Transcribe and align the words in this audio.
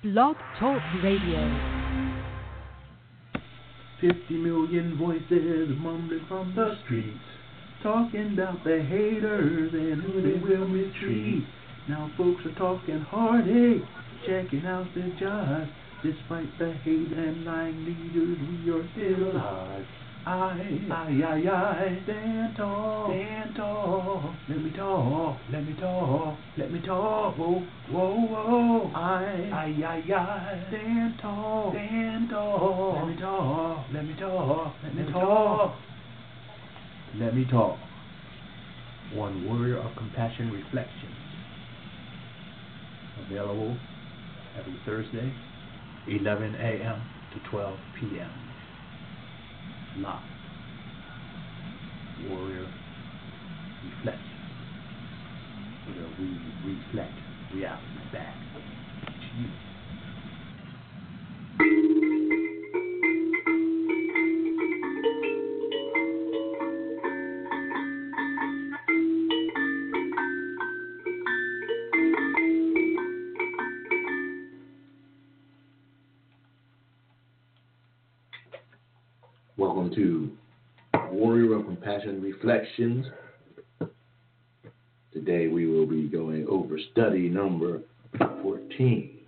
Blog 0.00 0.36
Talk 0.60 0.80
Radio. 1.02 1.42
50 4.00 4.34
million 4.34 4.96
voices 4.96 5.76
mumbling 5.76 6.24
from 6.28 6.54
the 6.54 6.76
streets, 6.84 7.18
talking 7.82 8.34
about 8.34 8.62
the 8.62 8.80
haters 8.80 9.72
and 9.72 10.00
who 10.00 10.22
they 10.22 10.38
will 10.38 10.68
mistreat. 10.68 11.42
Now 11.88 12.12
folks 12.16 12.46
are 12.46 12.54
talking 12.54 13.00
heartache, 13.00 13.82
checking 14.24 14.64
out 14.66 14.86
their 14.94 15.10
jobs. 15.18 15.68
Despite 16.04 16.56
the 16.60 16.74
hate 16.84 17.10
and 17.10 17.44
lying 17.44 17.84
leaders, 17.84 18.38
we 18.38 18.70
are 18.70 18.88
still 18.92 19.32
alive. 19.32 19.84
I, 20.26 20.30
I, 20.30 21.22
I, 21.24 21.50
I, 21.50 22.00
stand 22.04 22.56
tall, 22.56 23.06
stand 23.08 23.56
tall. 23.56 24.34
Let 24.48 24.62
me 24.62 24.70
talk, 24.70 25.38
let 25.50 25.64
me 25.64 25.74
talk, 25.80 26.38
let 26.58 26.70
me 26.72 26.80
talk. 26.80 27.36
Whoa, 27.38 27.62
whoa, 27.90 28.14
whoa. 28.26 28.92
I, 28.94 29.50
I, 29.52 29.66
I, 29.86 30.14
I, 30.14 30.64
stand 30.68 31.18
tall, 31.22 31.72
stand 31.72 32.30
tall. 32.30 32.94
Let 32.94 33.06
me 33.06 33.16
talk, 33.20 33.86
let 33.92 34.04
me 34.04 34.14
talk, 34.18 34.74
let 34.82 34.94
me 34.94 35.12
talk. 35.12 35.76
Let 37.18 37.34
me 37.34 37.46
talk. 37.50 37.78
One 39.14 39.46
warrior 39.46 39.78
of 39.78 39.96
compassion 39.96 40.52
reflections. 40.52 41.14
Available 43.26 43.76
every 44.58 44.76
Thursday, 44.84 45.32
11 46.06 46.54
a.m. 46.56 47.02
to 47.32 47.50
12 47.50 47.78
p.m. 47.98 48.47
Live. 49.98 50.22
Warrior 52.18 52.68
reflection. 53.82 54.40
Where 55.84 56.08
we 56.18 56.38
reflect 56.64 57.18
reality 57.52 57.98
back 58.12 58.38
to 59.20 59.38
you. 59.38 59.67
Reflections. 82.40 83.04
Today 85.12 85.48
we 85.48 85.66
will 85.66 85.86
be 85.86 86.06
going 86.08 86.46
over 86.48 86.78
study 86.92 87.28
number 87.28 87.80
14. 88.42 89.18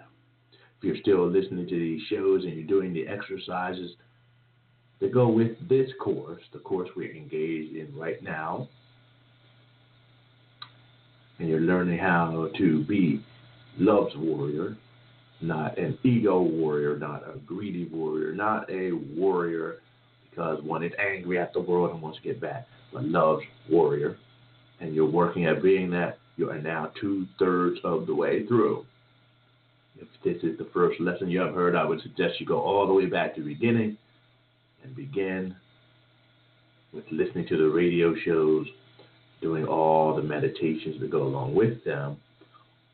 If 0.52 0.84
you're 0.84 0.96
still 1.00 1.28
listening 1.28 1.66
to 1.66 1.76
these 1.76 2.02
shows 2.08 2.44
and 2.44 2.54
you're 2.54 2.68
doing 2.68 2.92
the 2.92 3.08
exercises 3.08 3.96
that 5.00 5.12
go 5.12 5.28
with 5.28 5.56
this 5.68 5.90
course, 6.00 6.40
the 6.52 6.60
course 6.60 6.88
we're 6.94 7.12
engaged 7.12 7.74
in 7.74 7.92
right 7.96 8.22
now, 8.22 8.68
and 11.40 11.48
you're 11.48 11.60
learning 11.60 11.98
how 11.98 12.48
to 12.58 12.84
be 12.84 13.24
love's 13.76 14.16
warrior, 14.16 14.76
not 15.40 15.76
an 15.78 15.98
ego 16.04 16.40
warrior, 16.40 16.96
not 16.96 17.24
a 17.28 17.38
greedy 17.40 17.86
warrior, 17.86 18.32
not 18.32 18.70
a 18.70 18.92
warrior 18.92 19.78
because 20.30 20.62
one 20.62 20.84
is 20.84 20.92
angry 21.00 21.40
at 21.40 21.52
the 21.52 21.60
world 21.60 21.90
and 21.90 22.00
wants 22.00 22.18
to 22.18 22.24
get 22.24 22.40
back, 22.40 22.68
but 22.92 23.04
loves 23.04 23.44
warrior. 23.68 24.16
And 24.80 24.94
you're 24.94 25.10
working 25.10 25.44
at 25.46 25.62
being 25.62 25.90
that, 25.90 26.18
you 26.36 26.50
are 26.50 26.58
now 26.58 26.90
two 27.00 27.26
thirds 27.38 27.78
of 27.84 28.06
the 28.06 28.14
way 28.14 28.46
through. 28.46 28.86
If 29.98 30.08
this 30.24 30.42
is 30.42 30.56
the 30.56 30.68
first 30.72 30.98
lesson 31.00 31.28
you 31.28 31.40
have 31.40 31.54
heard, 31.54 31.76
I 31.76 31.84
would 31.84 32.00
suggest 32.00 32.40
you 32.40 32.46
go 32.46 32.60
all 32.60 32.86
the 32.86 32.94
way 32.94 33.06
back 33.06 33.34
to 33.34 33.42
the 33.42 33.52
beginning 33.52 33.98
and 34.82 34.96
begin 34.96 35.54
with 36.92 37.04
listening 37.10 37.46
to 37.48 37.56
the 37.56 37.68
radio 37.68 38.14
shows, 38.24 38.66
doing 39.42 39.66
all 39.66 40.16
the 40.16 40.22
meditations 40.22 40.98
that 41.00 41.10
go 41.10 41.22
along 41.22 41.54
with 41.54 41.84
them, 41.84 42.16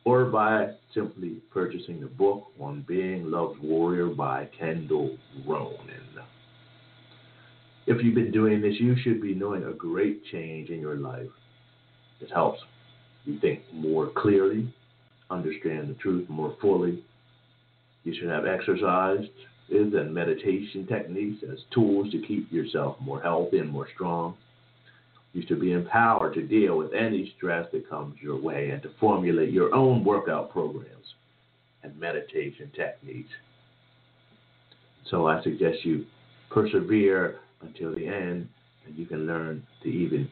or 0.05 0.27
by 0.27 0.71
simply 0.93 1.37
purchasing 1.53 2.01
the 2.01 2.06
book 2.06 2.49
on 2.61 2.85
Being 2.87 3.31
Love's 3.31 3.61
Warrior 3.61 4.09
by 4.09 4.49
Kendall 4.59 5.17
Ronan. 5.47 5.77
If 7.87 8.03
you've 8.03 8.15
been 8.15 8.33
doing 8.33 8.61
this, 8.61 8.75
you 8.81 8.97
should 9.03 9.23
be 9.23 9.35
knowing 9.35 9.65
a 9.65 9.73
great 9.73 10.25
change 10.27 10.71
in 10.71 10.81
your 10.81 10.97
life. 10.97 11.31
It 12.21 12.31
helps 12.33 12.61
you 13.25 13.39
think 13.39 13.61
more 13.73 14.11
clearly, 14.17 14.73
understand 15.31 15.89
the 15.89 15.95
truth 15.95 16.29
more 16.29 16.57
fully. 16.61 17.05
You 18.05 18.15
should 18.15 18.29
have 18.29 18.47
exercises 18.47 19.31
and 19.69 20.15
meditation 20.15 20.87
techniques 20.87 21.43
as 21.51 21.59
tools 21.73 22.11
to 22.13 22.23
keep 22.27 22.51
yourself 22.53 22.97
more 23.01 23.21
healthy 23.21 23.59
and 23.59 23.71
more 23.71 23.89
strong. 23.95 24.37
You 25.33 25.43
should 25.47 25.61
be 25.61 25.73
empowered 25.73 26.35
to 26.35 26.43
deal 26.43 26.79
with 26.79 26.95
any 26.95 27.33
stress 27.37 27.69
that 27.73 27.91
comes 27.91 28.17
your 28.23 28.41
way 28.41 28.71
and 28.71 28.83
to 28.83 28.91
formulate 28.99 29.51
your 29.51 29.75
own 29.75 30.03
workout 30.03 30.51
programs 30.51 31.15
and 31.83 31.99
meditation 32.01 32.71
techniques. 32.75 33.31
So 35.11 35.27
I 35.27 35.43
suggest 35.43 35.85
you 35.85 36.07
persevere 36.51 37.41
until 37.62 37.94
the 37.94 38.06
end, 38.06 38.49
and 38.87 38.97
you 38.97 39.06
can 39.06 39.27
learn 39.27 39.67
to 39.83 39.89
even 39.89 40.28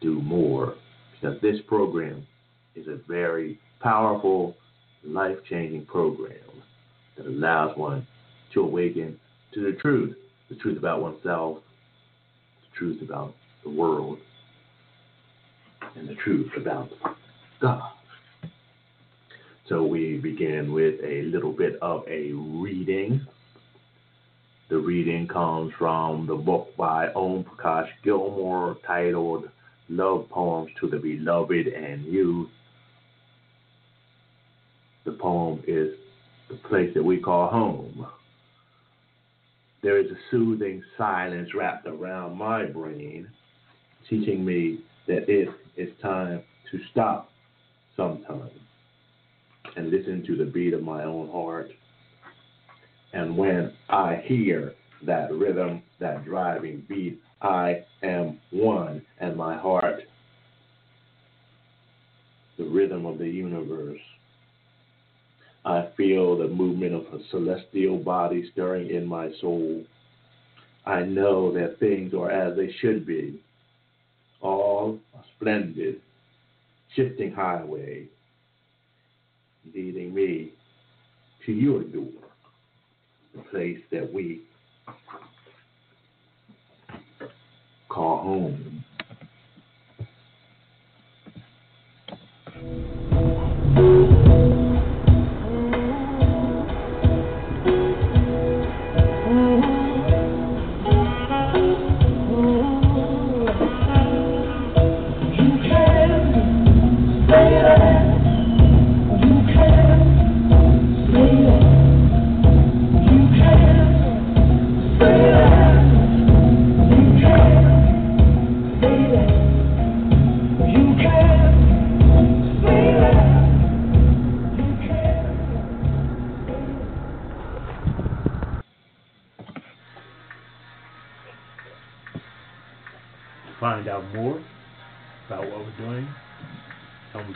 do 0.00 0.20
more. 0.20 0.74
Because 1.12 1.40
this 1.40 1.60
program 1.66 2.26
is 2.74 2.86
a 2.88 2.98
very 3.08 3.58
powerful, 3.80 4.56
life 5.04 5.38
changing 5.48 5.86
program 5.86 6.38
that 7.16 7.26
allows 7.26 7.76
one 7.76 8.06
to 8.52 8.60
awaken 8.60 9.18
to 9.52 9.62
the 9.62 9.78
truth 9.78 10.16
the 10.48 10.56
truth 10.56 10.78
about 10.78 11.00
oneself, 11.00 11.58
the 12.60 12.78
truth 12.78 13.02
about 13.02 13.34
the 13.62 13.70
world, 13.70 14.18
and 15.96 16.08
the 16.08 16.14
truth 16.16 16.50
about 16.56 16.90
God. 17.60 17.90
So 19.68 19.82
we 19.82 20.18
begin 20.18 20.72
with 20.72 21.00
a 21.02 21.22
little 21.22 21.52
bit 21.52 21.76
of 21.80 22.04
a 22.06 22.32
reading 22.32 23.26
the 24.70 24.78
reading 24.78 25.28
comes 25.28 25.72
from 25.78 26.26
the 26.26 26.34
book 26.34 26.74
by 26.76 27.08
Om 27.14 27.44
Prakash 27.44 27.88
Gilmore 28.02 28.78
titled 28.86 29.50
Love 29.90 30.28
Poems 30.30 30.70
to 30.80 30.88
the 30.88 30.96
Beloved 30.96 31.66
and 31.66 32.06
You. 32.06 32.48
The 35.04 35.12
poem 35.12 35.62
is 35.66 35.90
the 36.48 36.56
place 36.68 36.90
that 36.94 37.02
we 37.02 37.18
call 37.20 37.48
home. 37.48 38.06
There 39.82 39.98
is 39.98 40.10
a 40.10 40.16
soothing 40.30 40.82
silence 40.96 41.50
wrapped 41.54 41.86
around 41.86 42.38
my 42.38 42.64
brain, 42.64 43.28
teaching 44.08 44.46
me 44.46 44.80
that 45.06 45.28
it 45.28 45.50
is 45.76 45.90
time 46.00 46.42
to 46.70 46.80
stop 46.90 47.30
sometime 47.98 48.48
and 49.76 49.90
listen 49.90 50.24
to 50.26 50.36
the 50.36 50.46
beat 50.46 50.72
of 50.72 50.82
my 50.82 51.04
own 51.04 51.28
heart 51.28 51.70
and 53.14 53.36
when 53.36 53.72
I 53.88 54.22
hear 54.26 54.74
that 55.06 55.32
rhythm, 55.32 55.82
that 56.00 56.24
driving 56.24 56.84
beat, 56.88 57.20
I 57.40 57.84
am 58.02 58.40
one, 58.50 59.02
and 59.20 59.36
my 59.36 59.56
heart, 59.56 60.00
the 62.58 62.64
rhythm 62.64 63.06
of 63.06 63.18
the 63.18 63.28
universe. 63.28 64.00
I 65.64 65.88
feel 65.96 66.36
the 66.36 66.48
movement 66.48 66.94
of 66.94 67.02
a 67.14 67.22
celestial 67.30 67.98
body 67.98 68.50
stirring 68.52 68.90
in 68.90 69.06
my 69.06 69.30
soul. 69.40 69.84
I 70.84 71.02
know 71.02 71.52
that 71.54 71.78
things 71.78 72.14
are 72.14 72.30
as 72.30 72.56
they 72.56 72.72
should 72.80 73.06
be, 73.06 73.40
all 74.40 74.98
a 75.14 75.20
splendid, 75.36 76.00
shifting 76.96 77.32
highway, 77.32 78.08
leading 79.72 80.12
me 80.12 80.52
to 81.46 81.52
your 81.52 81.84
door 81.84 82.23
the 83.34 83.42
place 83.42 83.78
that 83.90 84.12
we 84.12 84.42
call 87.88 88.22
home. 88.22 88.83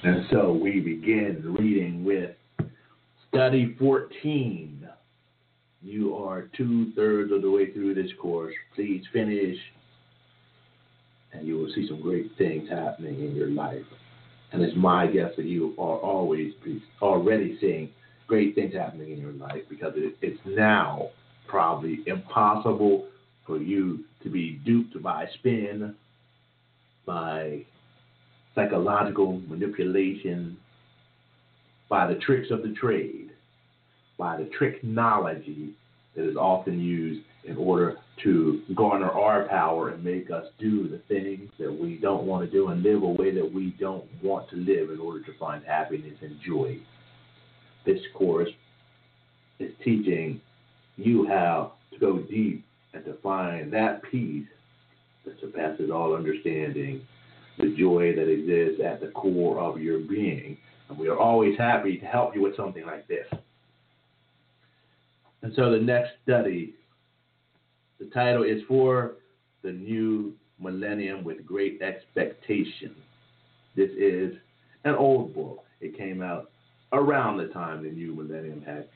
And 0.03 0.25
so 0.31 0.51
we 0.53 0.81
begin 0.81 1.55
reading 1.59 2.05
with 2.05 2.31
study 3.29 3.77
14. 3.79 4.89
You 5.83 6.17
are 6.17 6.49
two 6.57 6.91
thirds 6.93 7.33
of 7.33 7.43
the 7.43 7.51
way 7.51 7.71
through 7.73 7.93
this 7.95 8.11
course. 8.21 8.55
Please 8.75 9.03
finish, 9.13 9.57
and 11.33 11.47
you 11.47 11.57
will 11.57 11.71
see 11.75 11.87
some 11.89 12.01
great 12.01 12.31
things 12.37 12.69
happening 12.69 13.21
in 13.21 13.35
your 13.35 13.49
life. 13.49 13.85
And 14.53 14.63
it's 14.63 14.77
my 14.77 15.07
guess 15.07 15.31
that 15.37 15.47
you 15.47 15.75
are 15.79 15.99
always 15.99 16.53
already 17.01 17.57
seeing 17.61 17.91
great 18.27 18.55
things 18.55 18.75
happening 18.75 19.13
in 19.13 19.19
your 19.19 19.33
life 19.33 19.63
because 19.69 19.93
it, 19.97 20.17
it's 20.23 20.41
now 20.45 21.09
probably 21.47 22.01
impossible 22.07 23.07
for 23.47 23.59
you 23.59 24.05
to 24.23 24.31
be 24.31 24.61
duped 24.65 25.01
by 25.03 25.27
spin, 25.39 25.95
by 27.07 27.65
psychological 28.55 29.41
manipulation, 29.49 30.57
by 31.89 32.07
the 32.07 32.19
tricks 32.21 32.49
of 32.51 32.63
the 32.63 32.73
trade, 32.81 33.31
by 34.19 34.37
the 34.37 34.51
technology 34.59 35.71
that 36.15 36.29
is 36.29 36.37
often 36.37 36.81
used 36.81 37.23
in 37.45 37.57
order 37.57 37.97
to 38.23 38.63
garner 38.75 39.11
our 39.11 39.49
power 39.49 39.89
and 39.91 40.05
make 40.05 40.31
us 40.31 40.47
do 40.59 40.89
the 40.89 40.99
things 41.09 41.51
that 41.59 41.73
we 41.73 41.97
don't 41.97 42.27
want 42.27 42.45
to 42.45 42.51
do 42.51 42.69
and 42.69 42.83
live 42.83 43.03
a 43.03 43.07
way 43.07 43.35
that 43.35 43.53
we 43.53 43.75
don't 43.81 44.05
want 44.23 44.49
to 44.51 44.57
live 44.57 44.91
in 44.91 45.01
order 45.01 45.23
to 45.23 45.33
find 45.39 45.65
happiness 45.65 46.17
and 46.21 46.39
joy. 46.47 46.79
This 47.87 48.01
course 48.15 48.51
is 49.59 49.73
teaching 49.83 50.41
you 50.97 51.27
how 51.27 51.73
to 51.93 51.99
go 51.99 52.19
deep 52.19 52.65
and 52.93 53.05
to 53.05 53.15
find 53.23 53.73
that 53.73 54.03
peace 54.11 54.47
that 55.25 55.41
surpasses 55.41 55.91
all 55.91 56.15
understanding, 56.15 57.07
the 57.59 57.75
joy 57.79 58.15
that 58.15 58.29
exists 58.29 58.83
at 58.85 59.01
the 59.01 59.09
core 59.09 59.59
of 59.59 59.81
your 59.81 60.01
being. 60.01 60.59
And 60.89 60.99
we 60.99 61.09
are 61.09 61.19
always 61.19 61.57
happy 61.57 61.99
to 61.99 62.05
help 62.05 62.35
you 62.35 62.43
with 62.43 62.57
something 62.57 62.85
like 62.85 63.07
this. 63.07 63.27
And 65.43 65.53
so 65.55 65.71
the 65.71 65.79
next 65.79 66.11
study, 66.23 66.75
the 68.01 68.07
title 68.07 68.43
is 68.43 68.63
For 68.67 69.13
the 69.63 69.73
New 69.73 70.33
Millennium 70.59 71.23
with 71.23 71.45
Great 71.45 71.83
Expectation. 71.83 72.97
This 73.77 73.91
is 73.91 74.35
an 74.85 74.95
old 74.95 75.35
book. 75.35 75.65
It 75.81 75.97
came 75.97 76.23
out 76.23 76.51
around 76.93 77.37
the 77.37 77.49
time 77.49 77.83
the 77.83 77.91
new 77.91 78.15
millennium 78.15 78.63
had 78.63 78.89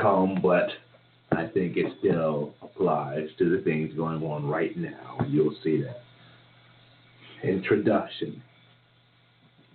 come, 0.00 0.40
but 0.42 0.68
I 1.32 1.46
think 1.46 1.76
it 1.76 1.92
still 2.00 2.54
applies 2.60 3.28
to 3.38 3.56
the 3.56 3.62
things 3.62 3.94
going 3.94 4.22
on 4.22 4.46
right 4.46 4.76
now. 4.76 5.18
You'll 5.28 5.56
see 5.62 5.82
that. 5.82 6.00
Introduction. 7.48 8.42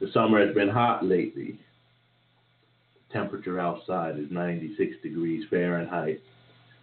The 0.02 0.12
summer 0.14 0.46
has 0.46 0.54
been 0.54 0.70
hot 0.70 1.06
lately. 1.06 1.60
The 2.94 3.14
temperature 3.14 3.60
outside 3.60 4.20
is 4.20 4.30
96 4.30 4.98
degrees 5.02 5.46
Fahrenheit. 5.50 6.22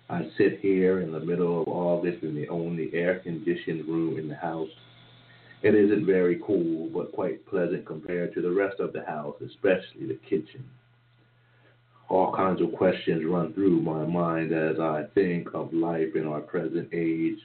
I 0.08 0.30
sit 0.38 0.60
here 0.60 1.00
in 1.00 1.12
the 1.12 1.20
middle 1.20 1.62
of 1.62 1.68
August 1.68 2.22
in 2.22 2.34
the 2.34 2.48
only 2.48 2.90
air 2.94 3.18
conditioned 3.18 3.86
room 3.86 4.18
in 4.18 4.28
the 4.28 4.36
house. 4.36 4.70
It 5.62 5.74
isn't 5.74 6.06
very 6.06 6.40
cool, 6.46 6.88
but 6.88 7.12
quite 7.12 7.44
pleasant 7.46 7.84
compared 7.84 8.32
to 8.34 8.40
the 8.40 8.50
rest 8.50 8.80
of 8.80 8.92
the 8.92 9.04
house, 9.04 9.36
especially 9.40 10.06
the 10.06 10.18
kitchen 10.28 10.64
all 12.08 12.34
kinds 12.34 12.62
of 12.62 12.72
questions 12.72 13.24
run 13.24 13.52
through 13.52 13.80
my 13.82 14.04
mind 14.04 14.52
as 14.52 14.80
I 14.80 15.04
think 15.14 15.48
of 15.54 15.72
life 15.72 16.14
in 16.14 16.26
our 16.26 16.40
present 16.40 16.88
age. 16.92 17.38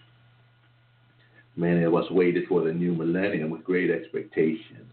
Many 1.55 1.83
of 1.83 1.93
us 1.93 2.09
waited 2.09 2.47
for 2.47 2.63
the 2.63 2.71
new 2.71 2.93
millennium 2.93 3.49
with 3.49 3.63
great 3.63 3.91
expectation. 3.91 4.87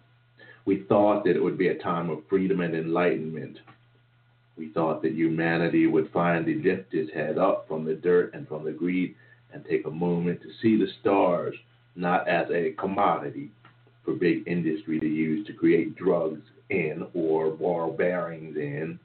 We 0.66 0.84
thought 0.88 1.24
that 1.24 1.36
it 1.36 1.42
would 1.42 1.56
be 1.56 1.68
a 1.68 1.78
time 1.78 2.10
of 2.10 2.22
freedom 2.28 2.60
and 2.60 2.74
enlightenment. 2.74 3.58
We 4.60 4.68
thought 4.68 5.00
that 5.00 5.14
humanity 5.14 5.86
would 5.86 6.10
finally 6.12 6.56
lift 6.56 6.92
its 6.92 7.10
head 7.14 7.38
up 7.38 7.66
from 7.66 7.86
the 7.86 7.94
dirt 7.94 8.34
and 8.34 8.46
from 8.46 8.62
the 8.62 8.72
greed 8.72 9.14
and 9.54 9.64
take 9.64 9.86
a 9.86 9.90
moment 9.90 10.42
to 10.42 10.48
see 10.60 10.76
the 10.76 10.92
stars 11.00 11.54
not 11.96 12.28
as 12.28 12.46
a 12.50 12.72
commodity 12.72 13.50
for 14.04 14.12
big 14.12 14.46
industry 14.46 15.00
to 15.00 15.06
use 15.06 15.46
to 15.46 15.54
create 15.54 15.96
drugs 15.96 16.42
in 16.68 17.06
or 17.14 17.50
borrow 17.52 17.90
bearings 17.90 18.58
in 18.58 18.98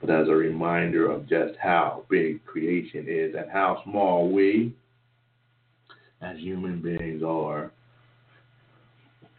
but 0.00 0.10
as 0.10 0.26
a 0.26 0.34
reminder 0.34 1.08
of 1.08 1.28
just 1.28 1.56
how 1.60 2.04
big 2.10 2.44
creation 2.44 3.06
is 3.06 3.36
and 3.36 3.48
how 3.48 3.80
small 3.84 4.28
we, 4.28 4.74
as 6.20 6.36
human 6.38 6.82
beings, 6.82 7.22
are. 7.22 7.70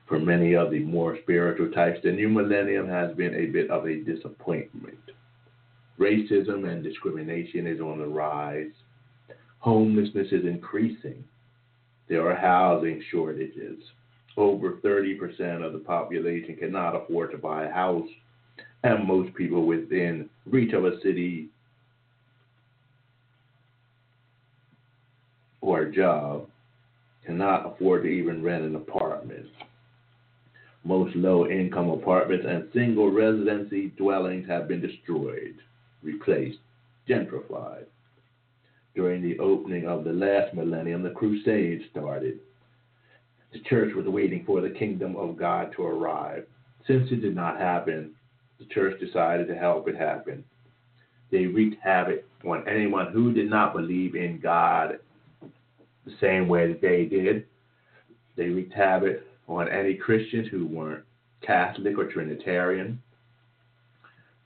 For 0.08 0.20
many 0.20 0.56
of 0.56 0.72
the 0.72 0.80
more 0.80 1.18
spiritual 1.22 1.72
types, 1.72 2.00
the 2.04 2.12
new 2.12 2.30
millennium 2.30 2.88
has 2.90 3.16
been 3.16 3.34
a 3.36 3.48
bit 3.48 3.70
of 3.70 3.86
a 3.86 4.04
disappointment. 4.04 4.98
Racism 6.00 6.70
and 6.70 6.84
discrimination 6.84 7.68
is 7.68 7.80
on 7.80 8.00
the 8.00 8.08
rise. 8.08 8.72
Homelessness 9.60 10.28
is 10.32 10.46
increasing. 10.46 11.24
There 12.10 12.28
are 12.30 12.36
housing 12.36 13.02
shortages. 13.10 13.80
Over 14.36 14.80
30% 14.84 15.66
of 15.66 15.74
the 15.74 15.80
population 15.80 16.58
cannot 16.58 16.96
afford 16.96 17.32
to 17.32 17.38
buy 17.38 17.66
a 17.66 17.72
house 17.72 18.10
and 18.84 19.08
most 19.08 19.34
people 19.36 19.66
within 19.66 20.30
reach 20.46 20.74
of 20.74 20.86
a 20.86 21.00
city 21.02 21.50
or 25.62 25.84
a 25.84 25.92
job 25.92 26.48
cannot 27.26 27.66
afford 27.66 28.04
to 28.04 28.10
even 28.10 28.44
rent 28.44 28.64
an 28.64 28.76
apartment. 28.76 29.46
Most 30.86 31.16
low 31.16 31.48
income 31.48 31.90
apartments 31.90 32.46
and 32.48 32.68
single 32.74 33.10
residency 33.10 33.94
dwellings 33.98 34.48
have 34.48 34.68
been 34.68 34.82
destroyed, 34.82 35.56
replaced, 36.02 36.60
gentrified. 37.08 37.86
During 38.96 39.22
the 39.24 39.40
opening 39.40 39.88
of 39.88 40.04
the 40.04 40.12
last 40.12 40.54
millennium, 40.54 41.02
the 41.02 41.12
Crusades 41.12 41.84
started. 41.90 42.40
The 43.54 43.60
church 43.62 43.96
was 43.96 44.06
waiting 44.08 44.44
for 44.46 44.62
the 44.62 44.70
kingdom 44.70 45.16
of 45.16 45.38
God 45.38 45.72
to 45.76 45.84
arrive. 45.84 46.46
Since 46.86 47.12
it 47.12 47.22
did 47.22 47.36
not 47.36 47.60
happen, 47.60 48.14
the 48.60 48.66
church 48.66 49.00
decided 49.00 49.48
to 49.48 49.56
help 49.56 49.88
it 49.88 49.96
happen. 49.96 50.44
They 51.32 51.46
wreaked 51.46 51.82
havoc 51.82 52.26
on 52.46 52.68
anyone 52.68 53.12
who 53.12 53.34
did 53.34 53.50
not 53.50 53.74
believe 53.74 54.16
in 54.16 54.40
God 54.40 55.00
the 56.06 56.14
same 56.20 56.48
way 56.48 56.68
that 56.68 56.82
they 56.82 57.06
did. 57.06 57.46
They 58.36 58.50
wreaked 58.50 58.74
havoc 58.74 59.22
on 59.48 59.70
any 59.70 59.96
Christians 59.96 60.48
who 60.50 60.66
weren't 60.66 61.04
Catholic 61.42 61.98
or 61.98 62.12
Trinitarian. 62.12 63.02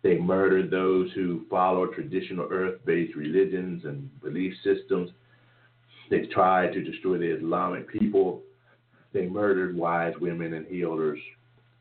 They 0.03 0.17
murdered 0.17 0.71
those 0.71 1.11
who 1.13 1.45
followed 1.49 1.93
traditional 1.93 2.47
earth 2.49 2.79
based 2.85 3.15
religions 3.15 3.85
and 3.85 4.09
belief 4.21 4.53
systems. 4.63 5.11
They 6.09 6.25
tried 6.27 6.73
to 6.73 6.83
destroy 6.83 7.17
the 7.17 7.35
Islamic 7.37 7.89
people. 7.89 8.41
They 9.13 9.27
murdered 9.27 9.75
wise 9.75 10.13
women 10.19 10.53
and 10.53 10.65
healers 10.67 11.19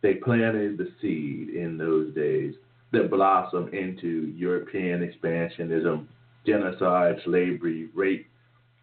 they 0.03 0.15
planted 0.15 0.79
the 0.79 0.89
seed 1.01 1.49
in 1.49 1.77
those 1.77 2.15
days 2.15 2.55
that 2.93 3.11
blossomed 3.11 3.75
into 3.75 4.33
European 4.37 5.01
expansionism, 5.01 6.07
genocide, 6.47 7.17
slavery, 7.25 7.89
rape, 7.93 8.29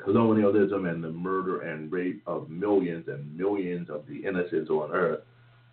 colonialism, 0.03 0.85
and 0.85 1.03
the 1.03 1.11
murder 1.11 1.61
and 1.61 1.91
rape 1.91 2.21
of 2.27 2.49
millions 2.49 3.07
and 3.07 3.35
millions 3.37 3.89
of 3.89 4.05
the 4.07 4.25
innocents 4.25 4.69
on 4.69 4.91
earth 4.91 5.21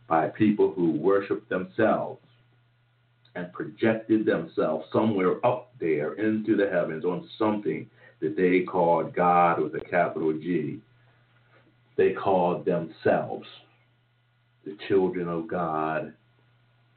by 0.08 0.28
people 0.28 0.72
who 0.72 0.92
worshiped 0.92 1.49
themselves 1.49 2.20
and 3.34 3.52
projected 3.52 4.26
themselves 4.26 4.87
somewhere 4.92 5.44
up 5.46 5.72
there 5.78 6.14
into 6.14 6.56
the 6.56 6.68
heavens 6.68 7.04
on 7.04 7.28
something 7.38 7.88
that 8.20 8.37
they 8.37 8.60
called 8.60 9.14
God 9.14 9.60
with 9.60 9.75
a 9.75 9.80
capital 9.80 10.32
G. 10.32 10.80
They 11.96 12.12
called 12.12 12.64
themselves 12.64 13.46
the 14.64 14.76
children 14.88 15.28
of 15.28 15.49
God, 15.49 16.12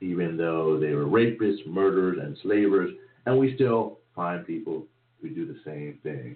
even 0.01 0.37
though 0.37 0.79
they 0.79 0.93
were 0.93 1.05
rapists, 1.05 1.65
murderers, 1.65 2.17
and 2.21 2.37
slavers, 2.41 2.91
and 3.25 3.37
we 3.37 3.55
still 3.55 3.99
find 4.15 4.45
people 4.45 4.85
who 5.21 5.29
do 5.29 5.45
the 5.45 5.59
same 5.63 5.99
thing. 6.03 6.35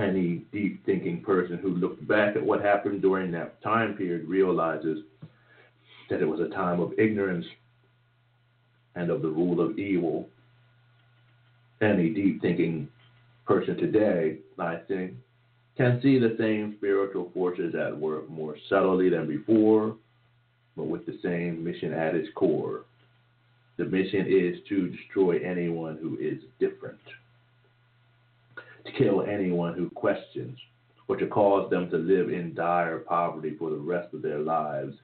Any 0.00 0.46
deep 0.50 0.84
thinking 0.86 1.20
person 1.20 1.58
who 1.58 1.74
looked 1.74 2.08
back 2.08 2.34
at 2.34 2.42
what 2.42 2.62
happened 2.62 3.02
during 3.02 3.30
that 3.32 3.60
time 3.62 3.94
period 3.94 4.26
realizes 4.26 5.00
that 6.08 6.22
it 6.22 6.26
was 6.26 6.40
a 6.40 6.48
time 6.48 6.80
of 6.80 6.98
ignorance 6.98 7.44
and 8.94 9.10
of 9.10 9.20
the 9.20 9.28
rule 9.28 9.60
of 9.60 9.78
evil. 9.78 10.26
Any 11.82 12.08
deep 12.14 12.40
thinking 12.40 12.88
person 13.46 13.76
today, 13.76 14.38
I 14.58 14.76
think, 14.88 15.12
can 15.76 16.00
see 16.02 16.18
the 16.18 16.34
same 16.38 16.76
spiritual 16.78 17.30
forces 17.34 17.74
at 17.74 17.96
work 17.96 18.28
more 18.30 18.56
subtly 18.70 19.10
than 19.10 19.26
before, 19.26 19.96
but 20.76 20.84
with 20.84 21.04
the 21.04 21.18
same 21.22 21.62
mission 21.62 21.92
at 21.92 22.14
its 22.14 22.28
core. 22.34 22.84
The 23.76 23.84
mission 23.84 24.26
is 24.28 24.60
to 24.70 24.88
destroy 24.88 25.40
anyone 25.44 25.98
who 26.00 26.16
is 26.18 26.42
different, 26.58 27.00
to 28.84 28.92
kill 28.92 29.22
anyone 29.22 29.74
who 29.74 29.90
questions, 29.90 30.58
or 31.08 31.16
to 31.16 31.26
cause 31.26 31.68
them 31.70 31.90
to 31.90 31.96
live 31.96 32.30
in 32.30 32.54
dire 32.54 32.98
poverty 32.98 33.56
for 33.58 33.70
the 33.70 33.76
rest 33.76 34.14
of 34.14 34.22
their 34.22 34.38
lives. 34.38 34.94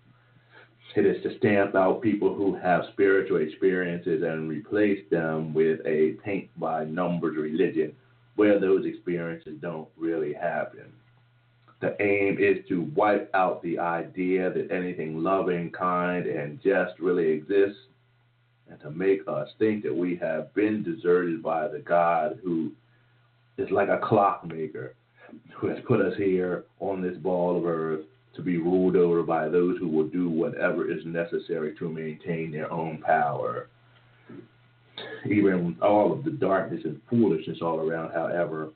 It 0.95 1.05
is 1.05 1.23
to 1.25 1.37
stamp 1.39 1.75
out 1.75 2.01
people 2.01 2.33
who 2.35 2.55
have 2.55 2.85
spiritual 2.93 3.39
experiences 3.43 4.23
and 4.23 4.49
replace 4.49 5.05
them 5.11 5.53
with 5.53 5.81
a 5.85 6.13
paint 6.25 6.49
by 6.59 6.85
numbers 6.85 7.37
religion 7.37 7.95
where 8.37 8.61
those 8.61 8.87
experiences 8.87 9.59
don't 9.61 9.89
really 9.97 10.33
happen. 10.33 10.93
The 11.81 11.97
aim 12.01 12.39
is 12.39 12.67
to 12.69 12.91
wipe 12.95 13.31
out 13.35 13.63
the 13.63 13.79
idea 13.79 14.51
that 14.51 14.71
anything 14.71 15.23
loving, 15.23 15.71
kind, 15.71 16.27
and 16.27 16.63
just 16.63 16.99
really 16.99 17.29
exists, 17.29 17.81
and 18.71 18.81
to 18.81 18.91
make 18.91 19.21
us 19.29 19.49
think 19.59 19.83
that 19.83 19.95
we 19.95 20.17
have 20.17 20.55
been 20.55 20.83
deserted 20.83 21.43
by 21.43 21.69
the 21.69 21.81
God 21.81 22.39
who 22.43 22.73
is 23.59 23.71
like 23.71 23.89
a 23.89 24.01
clockmaker, 24.03 24.95
who 25.57 25.69
has 25.69 25.79
put 25.87 26.01
us 26.01 26.17
here 26.17 26.65
on 26.81 27.03
this 27.03 27.17
ball 27.17 27.57
of 27.57 27.67
earth 27.67 28.05
to 28.35 28.43
be 28.43 28.59
ruled 28.59 28.97
over 28.97 29.23
by 29.23 29.49
those 29.49 29.79
who 29.79 29.89
will 29.89 30.07
do 30.07 30.29
whatever 30.29 30.91
is 30.91 31.05
necessary 31.05 31.75
to 31.79 31.89
maintain 31.89 32.53
their 32.53 32.71
own 32.71 32.99
power 32.99 33.69
even 35.31 35.67
with 35.67 35.83
all 35.83 36.13
of 36.13 36.25
the 36.25 36.31
darkness 36.31 36.83
and 36.85 37.01
foolishness 37.11 37.59
all 37.61 37.81
around, 37.81 38.13
however, 38.13 38.71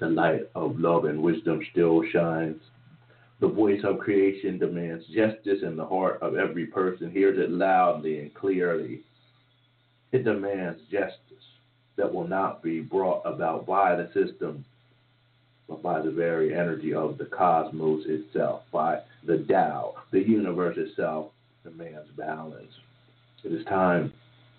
the 0.00 0.08
light 0.08 0.42
of 0.54 0.78
love 0.78 1.04
and 1.04 1.20
wisdom 1.20 1.60
still 1.72 2.02
shines. 2.12 2.60
The 3.40 3.48
voice 3.48 3.80
of 3.84 3.98
creation 3.98 4.58
demands 4.58 5.04
justice 5.06 5.62
in 5.62 5.76
the 5.76 5.86
heart 5.86 6.20
of 6.22 6.36
every 6.36 6.66
person, 6.66 7.10
hears 7.10 7.38
it 7.38 7.50
loudly 7.50 8.18
and 8.20 8.34
clearly. 8.34 9.02
It 10.12 10.24
demands 10.24 10.80
justice 10.90 11.18
that 11.98 12.14
will 12.14 12.26
not 12.26 12.62
be 12.62 12.80
brought 12.80 13.22
about 13.26 13.66
by 13.66 13.94
the 13.94 14.06
system, 14.14 14.64
but 15.68 15.82
by 15.82 16.00
the 16.00 16.10
very 16.10 16.54
energy 16.54 16.94
of 16.94 17.18
the 17.18 17.26
cosmos 17.26 18.04
itself, 18.06 18.62
by 18.72 19.00
the 19.26 19.44
Tao. 19.50 19.96
The 20.12 20.20
universe 20.20 20.78
itself 20.78 21.32
demands 21.64 22.08
balance. 22.16 22.72
It 23.44 23.52
is 23.52 23.66
time 23.66 24.12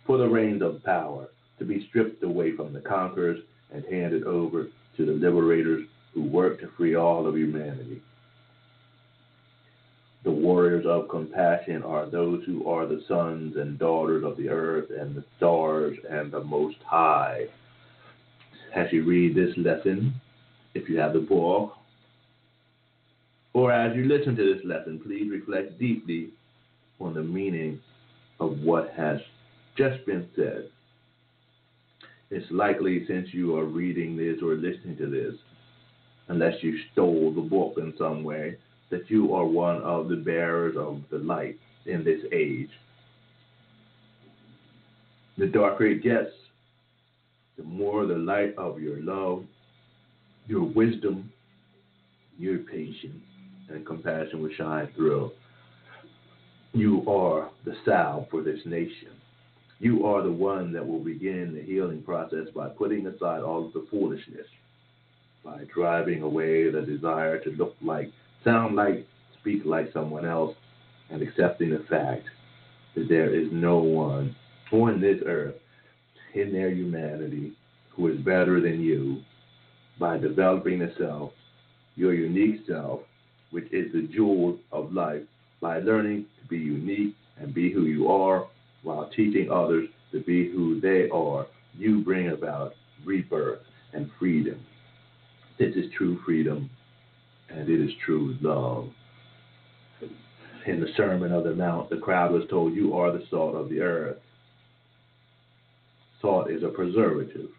for 0.06 0.18
the 0.18 0.28
reins 0.28 0.62
of 0.62 0.84
power 0.84 1.30
to 1.58 1.66
be 1.66 1.88
stripped 1.88 2.24
away 2.24 2.56
from 2.56 2.74
the 2.74 2.82
conquerors 2.82 3.40
and 3.72 3.84
handed 3.86 4.26
over 4.26 4.68
to 4.98 5.06
the 5.06 5.14
liberators 5.14 5.88
who 6.14 6.24
work 6.24 6.60
to 6.60 6.70
free 6.78 6.96
all 6.96 7.26
of 7.26 7.36
humanity. 7.36 8.02
The 10.24 10.32
warriors 10.32 10.86
of 10.86 11.08
compassion 11.08 11.82
are 11.84 12.06
those 12.06 12.44
who 12.46 12.68
are 12.68 12.86
the 12.86 13.02
sons 13.08 13.56
and 13.56 13.80
daughters 13.80 14.24
of 14.24 14.36
the 14.36 14.50
earth 14.50 14.90
and 14.90 15.16
the 15.16 15.24
stars 15.38 15.98
and 16.10 16.32
the 16.32 16.44
Most 16.44 16.78
High. 16.86 17.46
As 18.76 18.92
you 18.92 19.06
read 19.06 19.34
this 19.34 19.56
lesson, 19.58 20.14
if 20.74 20.90
you 20.90 21.00
have 21.00 21.14
the 21.14 21.20
book, 21.20 21.74
or 23.54 23.72
as 23.72 23.96
you 23.96 24.06
listen 24.06 24.36
to 24.36 24.54
this 24.54 24.64
lesson, 24.66 25.00
please 25.00 25.30
reflect 25.32 25.80
deeply 25.80 26.30
on 27.00 27.14
the 27.14 27.24
meaning 27.24 27.80
of 28.40 28.60
what 28.60 28.92
has 28.96 29.20
just 29.78 30.06
been 30.06 30.28
said. 30.36 30.70
It's 32.30 32.46
likely 32.52 33.06
since 33.08 33.34
you 33.34 33.58
are 33.58 33.66
reading 33.66 34.16
this 34.16 34.38
or 34.44 34.54
listening 34.56 34.98
to 34.98 35.08
this, 35.08 35.34
unless 36.28 36.62
you 36.62 36.78
stole 36.92 37.34
the 37.34 37.42
book 37.42 37.76
in 37.78 37.94
some 37.98 38.24
way, 38.24 38.58
that 38.90 39.10
you 39.10 39.34
are 39.34 39.46
one 39.46 39.82
of 39.82 40.10
the 40.10 40.16
bearers 40.16 40.76
of 40.78 41.02
the 41.12 41.18
light 41.18 41.58
in 41.86 42.04
this 42.04 42.22
age. 42.32 42.70
The 45.38 45.48
darker 45.48 45.86
it 45.86 46.04
gets, 46.04 46.32
the 47.58 47.64
more 47.64 48.06
the 48.06 48.16
light 48.16 48.56
of 48.58 48.80
your 48.80 49.02
love, 49.02 49.44
your 50.48 50.64
wisdom, 50.64 51.32
your 52.38 52.60
patience, 52.60 53.24
and 53.70 53.86
compassion 53.86 54.42
will 54.42 54.54
shine 54.58 54.90
through. 54.96 55.32
You 56.74 57.08
are 57.10 57.50
the 57.66 57.76
salve 57.86 58.28
for 58.30 58.42
this 58.42 58.60
nation. 58.66 59.10
You 59.80 60.06
are 60.06 60.22
the 60.24 60.32
one 60.32 60.74
that 60.74 60.86
will 60.86 61.00
begin 61.00 61.54
the 61.54 61.62
healing 61.62 62.04
process 62.04 62.48
by 62.54 62.70
putting 62.70 63.08
aside 63.08 63.42
all 63.42 63.66
of 63.66 63.74
the 63.74 63.88
foolishness, 63.90 64.48
by 65.44 65.64
driving 65.74 66.22
away 66.22 66.70
the 66.70 66.82
desire 66.82 67.40
to 67.40 67.50
look 67.52 67.76
like, 67.82 68.12
sound 68.44 68.76
like, 68.76 69.06
speak 69.40 69.64
like 69.66 69.92
someone 69.94 70.26
else, 70.26 70.56
and 71.10 71.22
accepting 71.22 71.72
the 71.72 71.86
fact 71.90 72.24
that 72.96 73.08
there 73.10 73.34
is 73.34 73.48
no 73.52 73.80
one 73.80 74.36
on 74.72 75.02
this 75.02 75.22
earth 75.26 75.56
in 76.36 76.54
their 76.54 76.70
humanity 76.70 77.54
who 77.90 78.08
is 78.08 78.18
better 78.20 78.62
than 78.62 78.80
you 78.80 79.22
by 80.00 80.18
developing 80.18 80.80
the 80.80 80.94
self, 80.98 81.32
your 81.96 82.14
unique 82.14 82.62
self, 82.68 83.02
which 83.52 83.66
is 83.72 83.92
the 83.92 84.08
jewel 84.14 84.58
of 84.72 84.94
life, 84.94 85.24
by 85.60 85.80
learning 85.80 86.26
to 86.42 86.48
be 86.48 86.58
unique 86.58 87.16
and 87.40 87.54
be 87.54 87.72
who 87.72 87.84
you 87.84 88.08
are 88.08 88.48
while 88.84 89.10
teaching 89.16 89.50
others 89.52 89.90
to 90.12 90.22
be 90.22 90.50
who 90.50 90.80
they 90.80 91.10
are, 91.10 91.46
you 91.78 92.02
bring 92.02 92.30
about 92.30 92.74
rebirth 93.06 93.60
and 93.94 94.10
freedom. 94.20 94.60
This 95.58 95.76
is 95.76 95.92
true 95.98 96.20
freedom, 96.26 96.70
and 97.52 97.70
it 97.70 97.80
is 97.80 97.92
true 98.06 98.36
love. 98.42 98.90
In 100.66 100.82
the 100.82 100.88
Sermon 100.96 101.32
of 101.32 101.46
the 101.46 101.56
Mount, 101.56 101.90
the 101.90 101.98
crowd 101.98 102.32
was 102.32 102.44
told, 102.50 102.74
You 102.74 102.94
are 102.96 103.12
the 103.12 103.24
salt 103.30 103.56
of 103.56 103.70
the 103.70 103.82
earth. 103.82 104.18
Salt 106.22 106.52
is 106.52 106.64
a 106.64 106.68
preservative 106.68 107.50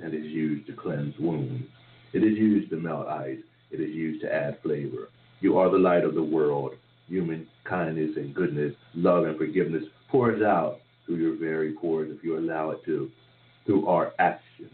and 0.00 0.14
is 0.14 0.24
used 0.24 0.66
to 0.66 0.72
cleanse 0.72 1.14
wounds. 1.18 1.64
It 2.12 2.22
is 2.22 2.38
used 2.38 2.70
to 2.70 2.76
melt 2.76 3.08
ice. 3.08 3.38
It 3.70 3.80
is 3.80 3.90
used 3.90 4.22
to 4.22 4.32
add 4.32 4.58
flavor. 4.62 5.08
You 5.40 5.58
are 5.58 5.68
the 5.68 5.78
light 5.78 6.04
of 6.04 6.14
the 6.14 6.22
world. 6.22 6.72
Human 7.08 7.46
kindness 7.64 8.12
and 8.16 8.34
goodness, 8.34 8.74
love 8.94 9.24
and 9.24 9.36
forgiveness 9.36 9.84
pours 10.10 10.42
out 10.42 10.78
through 11.04 11.16
your 11.16 11.36
very 11.36 11.72
pores 11.72 12.10
if 12.16 12.24
you 12.24 12.38
allow 12.38 12.70
it 12.70 12.84
to. 12.84 13.10
Through 13.66 13.86
our 13.88 14.12
actions, 14.18 14.70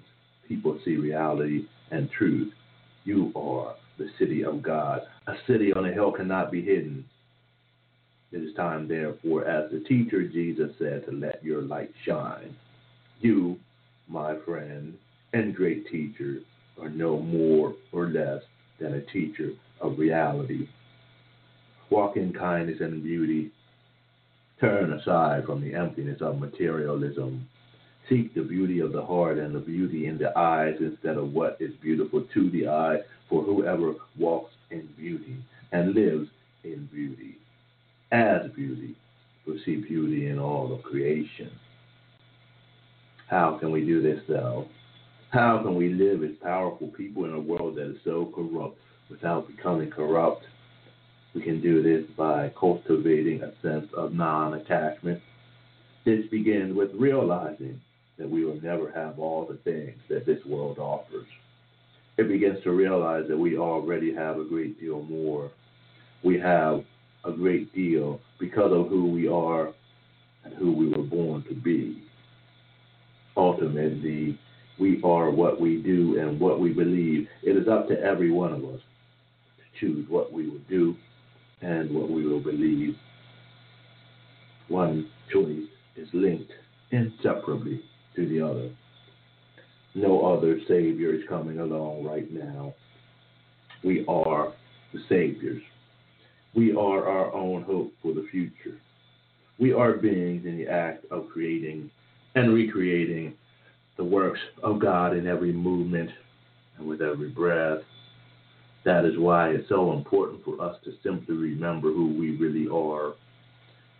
people 0.47 0.79
see 0.85 0.97
reality 0.97 1.67
and 1.91 2.11
truth. 2.11 2.53
You 3.05 3.33
are 3.35 3.75
the 4.01 4.09
city 4.19 4.45
of 4.45 4.63
God. 4.63 5.03
A 5.27 5.35
city 5.47 5.73
on 5.73 5.87
a 5.87 5.93
hill 5.93 6.11
cannot 6.11 6.51
be 6.51 6.63
hidden. 6.63 7.05
It 8.33 8.39
is 8.39 8.55
time, 8.55 8.89
therefore, 8.89 9.45
as 9.45 9.71
the 9.71 9.81
teacher 9.81 10.27
Jesus 10.27 10.71
said, 10.79 11.05
to 11.07 11.13
let 11.13 11.45
your 11.45 11.63
light 11.63 11.93
shine. 12.05 12.57
You, 13.21 13.59
my 14.09 14.37
friend 14.45 14.95
and 15.33 15.55
great 15.55 15.87
teacher, 15.89 16.39
are 16.81 16.89
no 16.89 17.21
more 17.21 17.75
or 17.93 18.09
less 18.09 18.43
than 18.81 18.95
a 18.95 19.13
teacher 19.13 19.51
of 19.81 19.99
reality. 19.99 20.69
Walk 21.91 22.17
in 22.17 22.33
kindness 22.33 22.79
and 22.81 23.03
beauty 23.03 23.53
Turn 24.61 24.93
aside 24.93 25.47
from 25.47 25.63
the 25.63 25.75
emptiness 25.75 26.21
of 26.21 26.39
materialism. 26.39 27.49
Seek 28.11 28.35
the 28.35 28.43
beauty 28.43 28.81
of 28.81 28.91
the 28.91 29.07
heart 29.07 29.39
and 29.39 29.55
the 29.55 29.61
beauty 29.61 30.07
in 30.07 30.19
the 30.19 30.37
eyes 30.37 30.75
instead 30.81 31.17
of 31.17 31.33
what 31.33 31.57
is 31.61 31.71
beautiful 31.81 32.27
to 32.35 32.51
the 32.51 32.67
eye, 32.67 32.97
for 33.29 33.45
whoever 33.45 33.95
walks 34.19 34.53
in 34.73 34.89
beauty 34.97 35.37
and 35.71 35.95
lives 35.95 36.29
in 36.65 36.89
beauty, 36.93 37.37
as 38.11 38.51
beauty, 38.57 38.97
will 39.47 39.59
see 39.65 39.77
beauty 39.77 40.27
in 40.27 40.41
all 40.41 40.75
of 40.75 40.83
creation. 40.83 41.53
How 43.29 43.59
can 43.61 43.71
we 43.71 43.85
do 43.87 44.03
this, 44.03 44.21
though? 44.29 44.67
How 45.31 45.63
can 45.63 45.77
we 45.77 45.91
live 45.91 46.25
as 46.25 46.35
powerful 46.43 46.89
people 46.89 47.27
in 47.27 47.35
a 47.35 47.41
world 47.41 47.77
that 47.77 47.91
is 47.91 47.99
so 48.03 48.33
corrupt 48.35 48.77
without 49.09 49.47
becoming 49.47 49.89
corrupt? 49.89 50.43
We 51.33 51.43
can 51.43 51.61
do 51.61 51.81
this 51.81 52.11
by 52.17 52.51
cultivating 52.59 53.43
a 53.45 53.53
sense 53.63 53.87
of 53.97 54.13
non 54.13 54.55
attachment. 54.55 55.23
This 56.05 56.27
begins 56.29 56.75
with 56.75 56.91
realizing 56.95 57.81
that 58.21 58.31
we 58.31 58.45
will 58.45 58.61
never 58.61 58.93
have 58.93 59.19
all 59.19 59.47
the 59.47 59.57
things 59.71 59.99
that 60.11 60.27
this 60.27 60.45
world 60.45 60.79
offers. 60.79 61.27
It 62.19 62.29
begins 62.29 62.63
to 62.65 62.71
realize 62.71 63.25
that 63.29 63.39
we 63.39 63.57
already 63.57 64.15
have 64.15 64.39
a 64.39 64.45
great 64.45 64.79
deal 64.79 65.03
more. 65.03 65.51
We 66.23 66.39
have 66.39 66.85
a 67.25 67.33
great 67.33 67.75
deal 67.75 68.21
because 68.39 68.73
of 68.73 68.89
who 68.89 69.07
we 69.07 69.27
are 69.27 69.73
and 70.45 70.53
who 70.55 70.71
we 70.71 70.89
were 70.89 71.03
born 71.03 71.45
to 71.49 71.55
be. 71.55 72.03
Ultimately, 73.39 74.39
we 74.79 75.01
are 75.03 75.31
what 75.31 75.59
we 75.59 75.81
do 75.83 76.21
and 76.21 76.39
what 76.39 76.61
we 76.61 76.75
believe. 76.75 77.27
It 77.43 77.57
is 77.57 77.69
up 77.69 77.89
to 77.89 77.99
every 77.99 78.31
one 78.31 78.53
of 78.53 78.63
us 78.67 78.81
to 79.57 79.81
choose 79.81 80.07
what 80.11 80.31
we 80.31 80.47
will 80.47 80.61
do 80.69 80.95
and 81.63 81.91
what 81.91 82.11
we 82.11 82.27
will 82.27 82.41
believe. 82.41 82.97
One 84.69 85.09
choice 85.33 85.69
is 85.97 86.09
linked 86.13 86.53
inseparably 86.91 87.83
to 88.17 88.29
the 88.29 88.41
other. 88.41 88.71
No 89.95 90.27
other 90.27 90.59
Savior 90.69 91.15
is 91.15 91.23
coming 91.29 91.59
along 91.59 92.05
right 92.05 92.31
now. 92.31 92.75
We 93.83 94.05
are 94.07 94.53
the 94.93 95.01
Saviors. 95.09 95.63
We 96.55 96.73
are 96.73 97.09
our 97.09 97.33
own 97.33 97.63
hope 97.63 97.93
for 98.03 98.13
the 98.13 98.27
future. 98.31 98.79
We 99.59 99.73
are 99.73 99.93
beings 99.93 100.47
in 100.47 100.59
the 100.59 100.69
act 100.69 101.05
of 101.11 101.29
creating 101.33 101.91
and 102.35 102.55
recreating 102.55 103.35
the 103.97 104.05
works 104.05 104.41
of 104.63 104.81
God 104.81 105.17
in 105.17 105.27
every 105.27 105.53
movement 105.53 106.11
and 106.79 106.87
with 106.87 107.03
every 107.03 107.29
breath. 107.29 107.81
That 108.85 109.05
is 109.05 109.19
why 109.19 109.51
it's 109.51 109.69
so 109.69 109.93
important 109.93 110.45
for 110.45 110.61
us 110.63 110.77
to 110.85 110.93
simply 111.03 111.37
remember 111.37 111.93
who 111.93 112.15
we 112.19 112.37
really 112.37 112.69
are. 112.69 113.15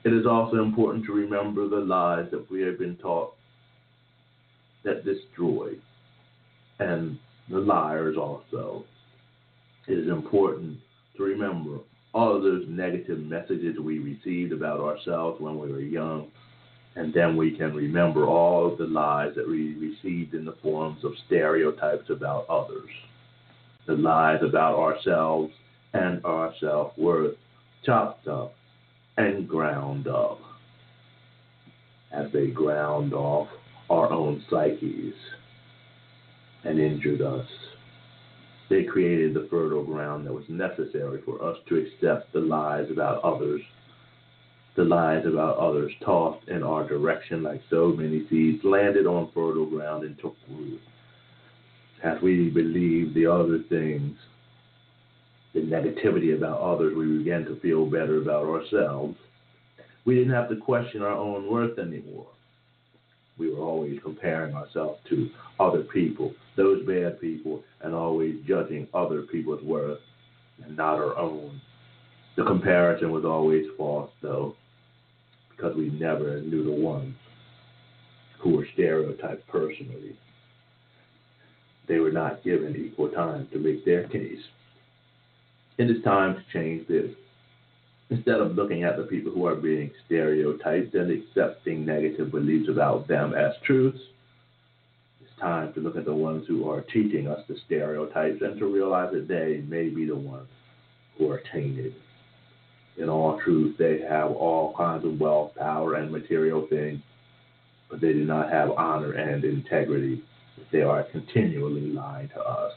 It 0.05 0.15
is 0.15 0.25
also 0.25 0.63
important 0.63 1.05
to 1.07 1.13
remember 1.13 1.69
the 1.69 1.77
lies 1.77 2.31
that 2.31 2.51
we 2.51 2.63
have 2.63 2.79
been 2.79 2.97
taught 2.97 3.35
that 4.85 5.05
destroy, 5.05 5.73
and 6.79 7.19
the 7.49 7.59
liars 7.59 8.17
also. 8.17 8.85
It 9.87 9.99
is 9.99 10.09
important 10.09 10.79
to 11.17 11.23
remember 11.23 11.79
all 12.13 12.37
of 12.37 12.43
those 12.43 12.65
negative 12.69 13.19
messages 13.19 13.79
we 13.79 13.99
received 13.99 14.53
about 14.53 14.81
ourselves 14.81 15.41
when 15.41 15.59
we 15.59 15.71
were 15.71 15.81
young, 15.81 16.31
and 16.97 17.13
then 17.15 17.37
we 17.37 17.57
can 17.57 17.75
remember 17.75 18.27
all 18.27 18.71
of 18.71 18.79
the 18.79 18.87
lies 18.87 19.35
that 19.37 19.49
we 19.49 19.75
received 19.75 20.35
in 20.35 20.45
the 20.45 20.57
forms 20.63 21.05
of 21.05 21.13
stereotypes 21.27 22.11
about 22.11 22.49
others, 22.49 22.91
the 23.87 23.95
lies 23.95 24.41
about 24.43 24.77
ourselves 24.77 25.53
and 25.93 26.25
our 26.25 26.53
self 26.61 26.97
worth, 26.97 27.37
chopped 27.85 28.29
up 28.29 28.55
and 29.17 29.49
ground 29.49 30.07
up 30.07 30.41
as 32.13 32.31
they 32.33 32.49
ground 32.49 33.13
off 33.15 33.49
our 33.91 34.11
own 34.13 34.43
psyches 34.49 35.15
and 36.65 36.79
injured 36.79 37.21
us. 37.21 37.47
They 38.71 38.85
created 38.85 39.35
the 39.35 39.49
fertile 39.51 39.85
ground 39.85 40.27
that 40.27 40.33
was 40.33 40.45
necessary 40.49 41.21
for 41.25 41.43
us 41.45 41.59
to 41.69 41.77
accept 41.77 42.33
the 42.33 42.39
lies 42.39 42.89
about 42.91 43.23
others, 43.25 43.61
the 44.77 44.85
lies 44.85 45.27
about 45.27 45.59
others 45.59 45.91
tossed 46.05 46.49
in 46.49 46.63
our 46.63 46.87
direction 46.87 47.43
like 47.43 47.61
so 47.69 47.89
many 47.89 48.27
seeds 48.31 48.63
landed 48.63 49.07
on 49.07 49.33
fertile 49.35 49.67
ground 49.67 50.05
and 50.05 50.17
took 50.21 50.37
root. 50.49 50.81
As 52.05 52.23
we 52.23 52.49
believed 52.49 53.15
the 53.15 53.27
other 53.27 53.59
things, 53.69 54.17
the 55.53 55.61
negativity 55.61 56.37
about 56.37 56.61
others, 56.61 56.97
we 56.97 57.19
began 57.19 57.45
to 57.47 57.59
feel 57.59 57.85
better 57.85 58.23
about 58.23 58.47
ourselves. 58.47 59.17
We 60.05 60.15
didn't 60.15 60.33
have 60.33 60.49
to 60.51 60.57
question 60.57 61.03
our 61.03 61.11
own 61.11 61.51
worth 61.51 61.79
anymore 61.81 62.29
we 63.41 63.53
were 63.53 63.63
always 63.65 63.99
comparing 64.05 64.55
ourselves 64.55 65.01
to 65.09 65.31
other 65.59 65.83
people, 65.83 66.33
those 66.57 66.87
bad 66.87 67.21
people, 67.21 67.65
and 67.81 67.95
always 67.95 68.37
judging 68.47 68.87
other 68.93 69.23
people's 69.23 69.63
worth 69.63 69.99
and 70.63 70.77
not 70.77 70.97
our 70.97 71.17
own. 71.17 71.61
The 72.37 72.45
comparison 72.45 73.11
was 73.11 73.25
always 73.25 73.67
false, 73.77 74.11
though, 74.23 74.55
because 75.51 75.75
we 75.75 75.89
never 75.89 76.41
knew 76.43 76.65
the 76.65 76.71
ones 76.71 77.15
who 78.39 78.57
were 78.57 78.67
stereotyped 78.75 79.49
personally. 79.49 80.17
They 81.89 81.99
were 81.99 82.13
not 82.13 82.45
given 82.45 82.77
equal 82.77 83.09
time 83.09 83.49
to 83.53 83.59
make 83.59 83.85
their 83.85 84.07
case. 84.09 84.39
It 85.79 85.91
is 85.91 86.03
time 86.05 86.35
to 86.37 86.43
change 86.53 86.87
this. 86.87 87.11
Instead 88.11 88.41
of 88.41 88.57
looking 88.57 88.83
at 88.83 88.97
the 88.97 89.05
people 89.05 89.31
who 89.31 89.47
are 89.47 89.55
being 89.55 89.91
stereotyped 90.05 90.95
and 90.95 91.11
accepting 91.13 91.87
negative 91.87 92.33
beliefs 92.33 92.69
about 92.69 93.07
them 93.07 93.35
as 93.35 93.53
truths, 93.65 94.01
it's 95.21 95.41
time 95.41 95.73
to 95.73 95.81
look 95.81 95.97
at 95.97 96.05
the 96.05 96.15
ones 96.15 96.45
who 96.49 96.69
are 96.69 96.81
teaching 96.81 97.29
us 97.29 97.41
the 97.49 97.57
stereotypes 97.67 98.43
and 98.43 98.59
to 98.59 98.67
realize 98.67 99.13
that 99.13 99.29
they 99.29 99.63
may 99.69 99.89
be 99.89 100.07
the 100.07 100.17
ones 100.17 100.49
who 101.17 101.31
are 101.31 101.41
tainted. 101.53 101.95
In 102.97 103.09
all 103.09 103.41
truth, 103.45 103.77
they 103.79 104.01
have 104.01 104.33
all 104.33 104.75
kinds 104.77 105.05
of 105.05 105.21
wealth, 105.21 105.53
power, 105.57 105.95
and 105.95 106.11
material 106.11 106.67
things, 106.69 107.01
but 107.89 108.01
they 108.01 108.13
do 108.13 108.25
not 108.25 108.51
have 108.51 108.73
honor 108.73 109.13
and 109.13 109.45
integrity. 109.45 110.23
They 110.73 110.83
are 110.83 111.05
continually 111.05 111.93
lying 111.93 112.29
to 112.31 112.41
us 112.41 112.73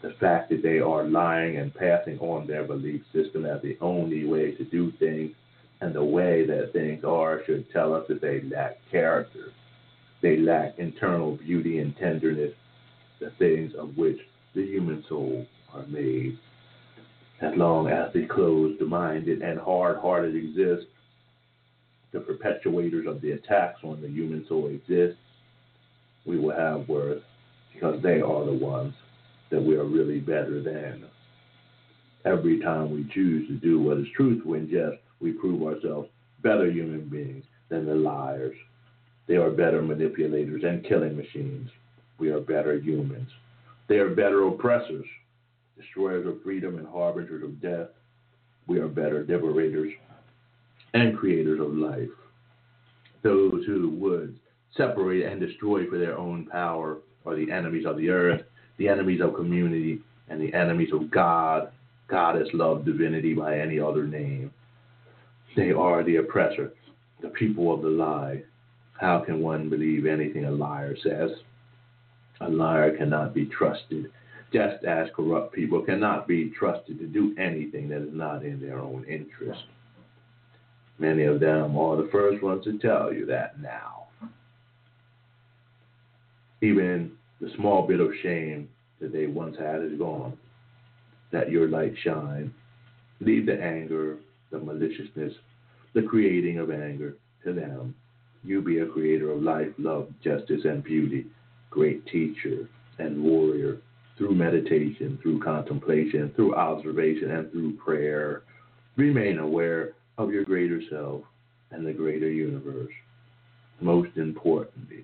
the 0.00 0.14
fact 0.20 0.48
that 0.50 0.62
they 0.62 0.78
are 0.78 1.04
lying 1.04 1.56
and 1.56 1.74
passing 1.74 2.18
on 2.20 2.46
their 2.46 2.64
belief 2.64 3.02
system 3.12 3.44
as 3.44 3.60
the 3.62 3.76
only 3.80 4.24
way 4.24 4.52
to 4.52 4.64
do 4.64 4.92
things 4.92 5.34
and 5.80 5.94
the 5.94 6.04
way 6.04 6.46
that 6.46 6.72
things 6.72 7.04
are 7.04 7.42
should 7.44 7.70
tell 7.72 7.94
us 7.94 8.04
that 8.08 8.20
they 8.20 8.40
lack 8.42 8.78
character. 8.90 9.52
They 10.20 10.36
lack 10.36 10.78
internal 10.78 11.36
beauty 11.36 11.78
and 11.78 11.96
tenderness, 11.96 12.54
the 13.20 13.30
things 13.38 13.72
of 13.74 13.96
which 13.96 14.18
the 14.54 14.64
human 14.64 15.04
soul 15.08 15.46
are 15.74 15.86
made. 15.86 16.38
As 17.40 17.54
long 17.56 17.88
as 17.88 18.12
the 18.12 18.26
closed 18.26 18.80
minded 18.80 19.42
and 19.42 19.58
hard 19.58 19.98
hearted 19.98 20.34
exist, 20.34 20.86
the 22.12 22.20
perpetuators 22.20 23.06
of 23.06 23.20
the 23.20 23.32
attacks 23.32 23.80
on 23.84 24.00
the 24.00 24.08
human 24.08 24.44
soul 24.48 24.68
exist, 24.68 25.18
we 26.24 26.38
will 26.38 26.56
have 26.56 26.88
worth 26.88 27.22
because 27.72 28.02
they 28.02 28.20
are 28.20 28.44
the 28.44 28.52
ones 28.52 28.94
that 29.50 29.62
we 29.62 29.76
are 29.76 29.84
really 29.84 30.20
better 30.20 30.62
than. 30.62 31.04
Every 32.24 32.60
time 32.60 32.90
we 32.90 33.10
choose 33.14 33.48
to 33.48 33.54
do 33.54 33.80
what 33.80 33.98
is 33.98 34.06
truthful 34.14 34.54
and 34.54 34.68
just, 34.68 34.98
we 35.20 35.32
prove 35.32 35.62
ourselves 35.62 36.08
better 36.42 36.70
human 36.70 37.08
beings 37.08 37.44
than 37.68 37.86
the 37.86 37.94
liars. 37.94 38.56
They 39.26 39.36
are 39.36 39.50
better 39.50 39.82
manipulators 39.82 40.62
and 40.64 40.84
killing 40.84 41.16
machines. 41.16 41.70
We 42.18 42.30
are 42.30 42.40
better 42.40 42.78
humans. 42.78 43.30
They 43.88 43.96
are 43.96 44.14
better 44.14 44.46
oppressors, 44.46 45.06
destroyers 45.76 46.26
of 46.26 46.42
freedom 46.42 46.78
and 46.78 46.86
harbingers 46.86 47.42
of 47.42 47.60
death. 47.60 47.88
We 48.66 48.80
are 48.80 48.88
better 48.88 49.24
liberators 49.26 49.92
and 50.94 51.16
creators 51.16 51.60
of 51.60 51.74
life. 51.74 52.08
Those 53.22 53.64
who 53.66 53.90
would 53.98 54.38
separate 54.76 55.24
and 55.24 55.40
destroy 55.40 55.88
for 55.88 55.98
their 55.98 56.18
own 56.18 56.46
power 56.46 56.98
are 57.24 57.34
the 57.36 57.50
enemies 57.50 57.86
of 57.86 57.96
the 57.96 58.10
earth 58.10 58.42
the 58.78 58.88
enemies 58.88 59.20
of 59.20 59.34
community, 59.34 60.00
and 60.28 60.40
the 60.40 60.52
enemies 60.54 60.90
of 60.92 61.10
God, 61.10 61.70
goddess, 62.08 62.48
love, 62.52 62.84
divinity 62.84 63.34
by 63.34 63.58
any 63.58 63.78
other 63.78 64.04
name. 64.04 64.52
They 65.56 65.72
are 65.72 66.02
the 66.04 66.16
oppressor, 66.16 66.72
the 67.20 67.28
people 67.28 67.74
of 67.74 67.82
the 67.82 67.88
lie. 67.88 68.42
How 69.00 69.20
can 69.20 69.40
one 69.40 69.68
believe 69.68 70.06
anything 70.06 70.44
a 70.44 70.50
liar 70.50 70.96
says? 71.02 71.30
A 72.40 72.48
liar 72.48 72.96
cannot 72.96 73.34
be 73.34 73.46
trusted, 73.46 74.12
just 74.52 74.84
as 74.84 75.08
corrupt 75.14 75.54
people 75.54 75.82
cannot 75.82 76.28
be 76.28 76.50
trusted 76.50 76.98
to 76.98 77.06
do 77.06 77.34
anything 77.38 77.88
that 77.88 78.02
is 78.02 78.12
not 78.12 78.44
in 78.44 78.60
their 78.60 78.78
own 78.78 79.04
interest. 79.08 79.64
Many 80.98 81.24
of 81.24 81.40
them 81.40 81.76
are 81.76 81.96
the 81.96 82.08
first 82.10 82.42
ones 82.42 82.64
to 82.64 82.78
tell 82.78 83.12
you 83.12 83.26
that 83.26 83.60
now. 83.60 84.06
Even 86.60 87.12
the 87.40 87.50
small 87.56 87.86
bit 87.86 88.00
of 88.00 88.10
shame 88.22 88.68
that 89.00 89.12
they 89.12 89.26
once 89.26 89.56
had 89.58 89.82
is 89.82 89.98
gone. 89.98 90.36
That 91.32 91.50
your 91.50 91.68
light 91.68 91.94
shine. 92.02 92.52
Leave 93.20 93.46
the 93.46 93.60
anger, 93.60 94.18
the 94.50 94.58
maliciousness, 94.58 95.32
the 95.94 96.02
creating 96.02 96.58
of 96.58 96.70
anger 96.70 97.16
to 97.44 97.52
them. 97.52 97.94
You 98.44 98.62
be 98.62 98.78
a 98.78 98.86
creator 98.86 99.30
of 99.32 99.42
life, 99.42 99.68
love, 99.78 100.08
justice, 100.22 100.62
and 100.64 100.82
beauty, 100.82 101.26
great 101.70 102.06
teacher 102.06 102.68
and 102.98 103.22
warrior 103.22 103.78
through 104.16 104.34
meditation, 104.34 105.18
through 105.22 105.40
contemplation, 105.40 106.32
through 106.34 106.54
observation, 106.54 107.30
and 107.30 107.50
through 107.52 107.76
prayer. 107.76 108.42
Remain 108.96 109.38
aware 109.38 109.92
of 110.18 110.32
your 110.32 110.44
greater 110.44 110.80
self 110.90 111.22
and 111.70 111.86
the 111.86 111.92
greater 111.92 112.30
universe. 112.30 112.92
Most 113.80 114.16
importantly, 114.16 114.97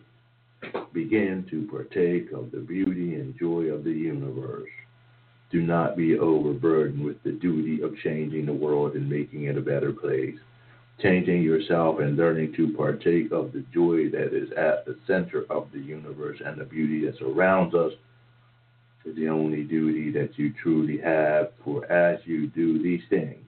begin 0.95 1.45
to 1.51 1.67
partake 1.67 2.31
of 2.33 2.53
the 2.53 2.61
beauty 2.61 3.17
and 3.17 3.37
joy 3.39 3.65
of 3.65 3.83
the 3.83 3.91
universe. 3.91 4.71
Do 5.51 5.61
not 5.61 5.97
be 5.97 6.19
overburdened 6.19 7.05
with 7.05 7.23
the 7.25 7.33
duty 7.33 7.83
of 7.83 7.99
changing 7.99 8.47
the 8.47 8.53
world 8.53 8.95
and 8.95 9.11
making 9.11 9.45
it 9.45 9.59
a 9.59 9.61
better 9.61 9.93
place. 9.93 10.39
Changing 11.03 11.43
yourself 11.43 11.99
and 11.99 12.17
learning 12.17 12.55
to 12.55 12.73
partake 12.75 13.33
of 13.33 13.53
the 13.53 13.65
joy 13.75 14.09
that 14.11 14.33
is 14.33 14.51
at 14.53 14.87
the 14.87 14.97
center 15.07 15.45
of 15.51 15.69
the 15.73 15.81
universe 15.81 16.41
and 16.45 16.59
the 16.59 16.65
beauty 16.65 17.05
that 17.05 17.19
surrounds 17.19 17.75
us 17.75 17.93
is 19.05 19.17
the 19.17 19.29
only 19.29 19.65
duty 19.65 20.13
that 20.13 20.39
you 20.39 20.55
truly 20.63 20.99
have. 20.99 21.51
For 21.65 21.85
as 21.91 22.21
you 22.25 22.47
do 22.47 22.81
these 22.81 23.03
things, 23.11 23.45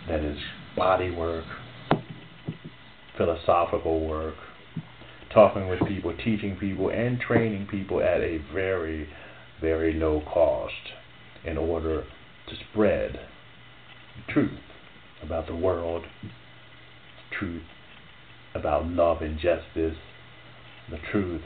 that 0.09 0.21
is 0.21 0.38
body 0.77 1.11
work, 1.11 1.44
philosophical 3.16 4.07
work, 4.07 4.35
talking 5.33 5.69
with 5.69 5.81
people, 5.87 6.14
teaching 6.17 6.57
people, 6.59 6.91
and 6.91 7.21
training 7.21 7.67
people 7.71 8.01
at 8.01 8.21
a 8.21 8.38
very, 8.53 9.09
very 9.61 9.95
low 9.95 10.23
cost 10.33 10.73
in 11.45 11.57
order 11.57 12.05
to 12.49 12.55
spread 12.71 13.19
truth 14.29 14.59
about 15.23 15.47
the 15.47 15.55
world, 15.55 16.05
truth 17.38 17.62
about 18.55 18.87
love 18.87 19.23
and 19.23 19.38
justice, 19.38 19.97
the 20.91 20.99
truth 21.12 21.43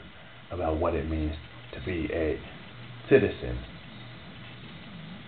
about 0.51 0.77
what 0.77 0.93
it 0.93 1.09
means 1.09 1.33
to 1.73 1.83
be 1.85 2.07
a 2.13 2.39
citizen 3.09 3.59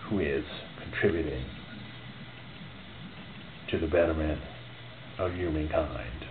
who 0.08 0.20
is 0.20 0.44
contributing 0.82 1.44
to 3.70 3.78
the 3.78 3.86
betterment 3.86 4.40
of 5.18 5.32
humankind. 5.32 6.25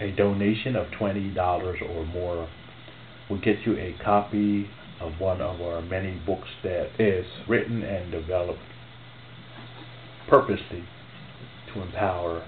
A 0.00 0.10
donation 0.10 0.74
of 0.74 0.88
$20 0.98 1.36
or 1.88 2.06
more 2.06 2.48
will 3.28 3.38
get 3.38 3.64
you 3.64 3.76
a 3.76 3.94
copy 4.02 4.68
of 5.00 5.20
one 5.20 5.40
of 5.40 5.60
our 5.60 5.80
many 5.82 6.18
books 6.26 6.48
that 6.62 6.88
is 6.98 7.26
written 7.48 7.82
and 7.82 8.10
developed 8.10 8.60
purposely 10.28 10.84
to 11.72 11.82
empower 11.82 12.44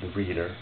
the 0.00 0.08
reader. 0.10 0.54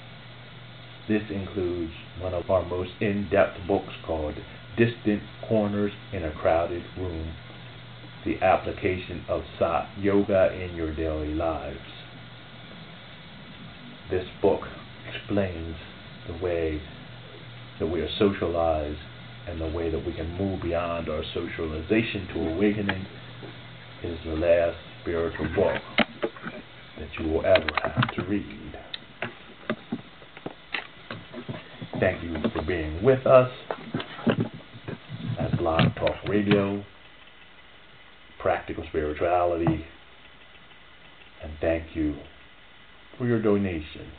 This 1.09 1.23
includes 1.31 1.93
one 2.21 2.33
of 2.33 2.51
our 2.51 2.65
most 2.65 2.93
in 3.01 3.29
depth 3.31 3.59
books 3.67 3.93
called 4.07 4.35
Distant 4.77 5.23
Corners 5.47 5.93
in 6.13 6.25
a 6.25 6.33
Crowded 6.33 6.85
Room 6.97 7.35
The 8.25 8.41
Application 8.41 9.25
of 9.29 9.43
Sat 9.59 9.89
Yoga 9.99 10.53
in 10.55 10.75
Your 10.75 10.95
Daily 10.95 11.35
Lives. 11.35 11.79
This 14.11 14.27
book 14.41 14.63
explains 15.09 15.77
the 16.27 16.45
way 16.45 16.81
that 17.79 17.87
we 17.87 18.01
are 18.01 18.09
socialized 18.19 18.99
and 19.47 19.61
the 19.61 19.69
way 19.69 19.91
that 19.91 20.05
we 20.05 20.13
can 20.13 20.31
move 20.39 20.63
beyond 20.63 21.09
our 21.09 21.23
socialization 21.35 22.27
to 22.33 22.49
awakening 22.55 23.07
is 24.03 24.19
the 24.25 24.35
last 24.35 24.77
spiritual 25.03 25.47
book 25.55 25.81
that 26.99 27.09
you 27.19 27.29
will 27.29 27.45
ever 27.45 27.69
have 27.83 28.15
to 28.15 28.23
read. 28.25 28.79
Thank 32.01 32.23
you 32.23 32.37
for 32.53 32.63
being 32.63 33.03
with 33.03 33.27
us 33.27 33.51
at 35.39 35.57
Blog 35.59 35.95
Talk 35.97 36.17
Radio, 36.29 36.85
Practical 38.41 38.85
Spirituality, 38.89 39.85
and 41.43 41.53
thank 41.61 41.95
you 41.95 42.17
for 43.19 43.27
your 43.27 43.41
donation. 43.41 44.11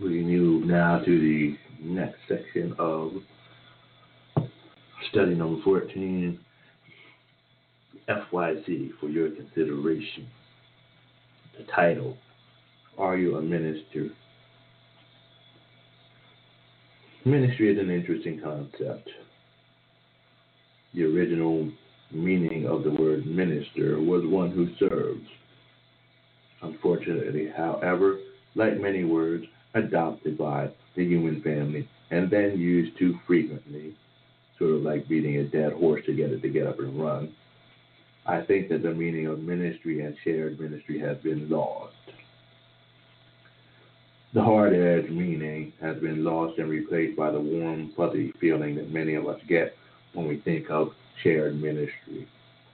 We 0.00 0.22
move 0.22 0.66
now 0.66 1.00
to 1.04 1.20
the 1.20 1.58
next 1.82 2.16
section 2.26 2.74
of 2.78 3.12
study 5.10 5.34
number 5.34 5.62
14, 5.62 6.38
FYC, 8.08 8.92
for 8.98 9.10
your 9.10 9.28
consideration. 9.30 10.26
The 11.58 11.64
title, 11.74 12.16
Are 12.96 13.18
You 13.18 13.36
a 13.36 13.42
Minister? 13.42 14.08
Ministry 17.26 17.70
is 17.70 17.78
an 17.78 17.90
interesting 17.90 18.40
concept. 18.40 19.10
The 20.94 21.04
original 21.04 21.70
meaning 22.10 22.66
of 22.66 22.84
the 22.84 22.90
word 22.90 23.26
minister 23.26 24.00
was 24.00 24.22
one 24.24 24.50
who 24.50 24.68
serves. 24.78 25.28
Unfortunately, 26.62 27.52
however, 27.54 28.18
like 28.54 28.80
many 28.80 29.04
words, 29.04 29.44
adopted 29.74 30.36
by 30.36 30.70
the 30.96 31.04
human 31.04 31.42
family 31.42 31.88
and 32.10 32.30
then 32.30 32.58
used 32.58 32.98
too 32.98 33.18
frequently, 33.26 33.94
sort 34.58 34.72
of 34.72 34.82
like 34.82 35.08
beating 35.08 35.36
a 35.36 35.44
dead 35.44 35.72
horse 35.72 36.04
to 36.06 36.14
get 36.14 36.30
it 36.30 36.42
to 36.42 36.48
get 36.48 36.66
up 36.66 36.78
and 36.78 37.00
run. 37.00 37.32
I 38.26 38.42
think 38.42 38.68
that 38.68 38.82
the 38.82 38.92
meaning 38.92 39.26
of 39.26 39.40
ministry 39.40 40.00
and 40.00 40.16
shared 40.22 40.60
ministry 40.60 40.98
has 41.00 41.16
been 41.18 41.48
lost. 41.48 41.94
The 44.32 44.42
hard 44.42 44.74
edged 44.74 45.10
meaning 45.10 45.72
has 45.80 45.96
been 45.98 46.22
lost 46.22 46.58
and 46.58 46.70
replaced 46.70 47.16
by 47.16 47.32
the 47.32 47.40
warm, 47.40 47.92
fuzzy 47.96 48.32
feeling 48.40 48.76
that 48.76 48.92
many 48.92 49.14
of 49.14 49.26
us 49.26 49.40
get 49.48 49.74
when 50.12 50.28
we 50.28 50.38
think 50.40 50.70
of 50.70 50.92
shared 51.22 51.60
ministry. 51.60 52.28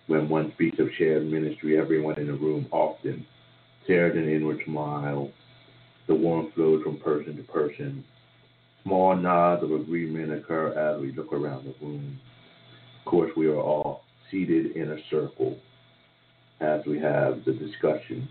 When 0.07 0.29
one 0.29 0.53
speaks 0.53 0.79
of 0.79 0.89
shared 0.99 1.27
ministry, 1.27 1.79
everyone 1.79 2.19
in 2.19 2.27
the 2.27 2.35
room 2.35 2.67
often 2.71 3.27
shares 3.87 4.17
an 4.17 4.29
inward 4.29 4.61
smile. 4.67 5.31
The 6.07 6.15
warmth 6.15 6.55
flows 6.55 6.83
from 6.83 6.99
person 6.99 7.37
to 7.37 7.43
person. 7.43 8.05
Small 8.85 9.17
nods 9.17 9.65
of 9.65 9.73
agreement 9.73 10.33
occur 10.33 10.73
as 10.73 11.01
we 11.01 11.13
look 11.13 11.33
around 11.33 11.65
the 11.65 11.75
room. 11.85 12.21
Of 13.01 13.11
course, 13.11 13.33
we 13.37 13.49
are 13.49 13.61
all 13.61 14.03
seated 14.31 14.77
in 14.77 14.93
a 14.93 14.99
circle 15.11 15.59
as 16.61 16.85
we 16.87 16.99
have 17.01 17.45
the 17.45 17.53
discussion. 17.53 18.29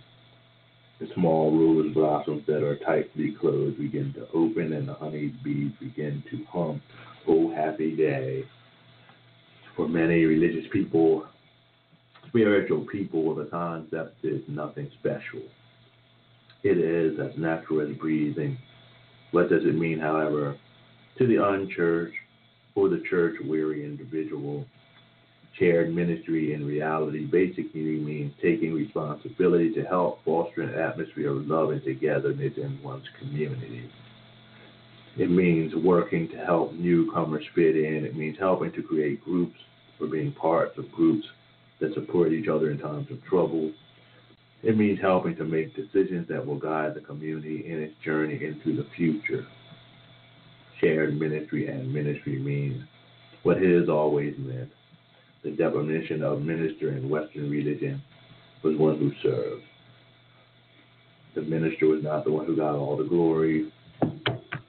The 0.99 1.07
small 1.13 1.51
rose 1.51 1.93
blossoms 1.93 2.45
that 2.47 2.63
are 2.63 2.77
tightly 2.77 3.35
closed 3.37 3.77
begin 3.77 4.13
to 4.13 4.27
open, 4.33 4.71
and 4.71 4.87
the 4.87 4.93
honey 4.93 5.33
bees 5.43 5.73
begin 5.79 6.23
to 6.31 6.45
hum. 6.49 6.81
Oh, 7.27 7.53
happy 7.53 7.95
day. 7.95 8.45
For 9.75 9.89
many 9.89 10.23
religious 10.23 10.65
people, 10.71 11.25
spiritual 12.27 12.85
people, 12.89 13.35
the 13.35 13.45
concept 13.45 14.23
is 14.23 14.41
nothing 14.47 14.89
special. 14.99 15.41
It 16.65 16.79
is 16.79 17.19
as 17.19 17.37
natural 17.37 17.81
as 17.81 17.95
breathing. 17.95 18.57
What 19.29 19.49
does 19.49 19.65
it 19.65 19.75
mean, 19.75 19.99
however, 19.99 20.57
to 21.19 21.27
the 21.27 21.35
unchurched 21.35 22.17
or 22.73 22.89
the 22.89 23.03
church 23.07 23.35
weary 23.45 23.85
individual? 23.85 24.65
Shared 25.59 25.93
ministry 25.93 26.55
in 26.55 26.65
reality 26.65 27.27
basically 27.27 27.99
means 27.99 28.33
taking 28.41 28.73
responsibility 28.73 29.75
to 29.75 29.83
help 29.83 30.25
foster 30.25 30.63
an 30.63 30.73
atmosphere 30.73 31.37
of 31.37 31.45
love 31.45 31.69
and 31.69 31.83
togetherness 31.83 32.53
in 32.57 32.79
one's 32.81 33.05
community. 33.19 33.87
It 35.17 35.29
means 35.29 35.75
working 35.75 36.27
to 36.29 36.37
help 36.37 36.73
newcomers 36.73 37.45
fit 37.53 37.77
in. 37.77 38.05
It 38.05 38.17
means 38.17 38.39
helping 38.39 38.71
to 38.71 38.81
create 38.81 39.23
groups 39.23 39.59
or 40.01 40.07
being 40.07 40.31
parts 40.31 40.79
of 40.79 40.91
groups 40.91 41.27
that 41.79 41.93
support 41.93 42.33
each 42.33 42.47
other 42.47 42.71
in 42.71 42.79
times 42.79 43.11
of 43.11 43.23
trouble. 43.23 43.71
It 44.65 44.75
means 44.75 44.99
helping 44.99 45.35
to 45.35 45.43
make 45.43 45.75
decisions 45.75 46.27
that 46.27 46.43
will 46.43 46.57
guide 46.57 46.95
the 46.95 47.01
community 47.01 47.65
in 47.67 47.83
its 47.83 47.93
journey 48.03 48.43
into 48.43 48.75
the 48.75 48.87
future. 48.97 49.45
Shared 50.81 51.19
ministry 51.19 51.67
and 51.67 51.93
ministry 51.93 52.39
means 52.39 52.83
what 53.43 53.61
it 53.61 53.79
has 53.79 53.89
always 53.89 54.33
meant. 54.39 54.71
The 55.43 55.51
definition 55.51 56.23
of 56.23 56.41
minister 56.41 56.89
in 56.89 57.07
Western 57.07 57.51
religion 57.51 58.01
was 58.63 58.75
one 58.75 58.97
who 58.97 59.11
served. 59.21 59.61
The 61.35 61.43
minister 61.43 61.85
was 61.85 62.01
not 62.01 62.25
the 62.25 62.31
one 62.31 62.47
who 62.47 62.55
got 62.55 62.73
all 62.73 62.97
the 62.97 63.03
glory. 63.03 63.71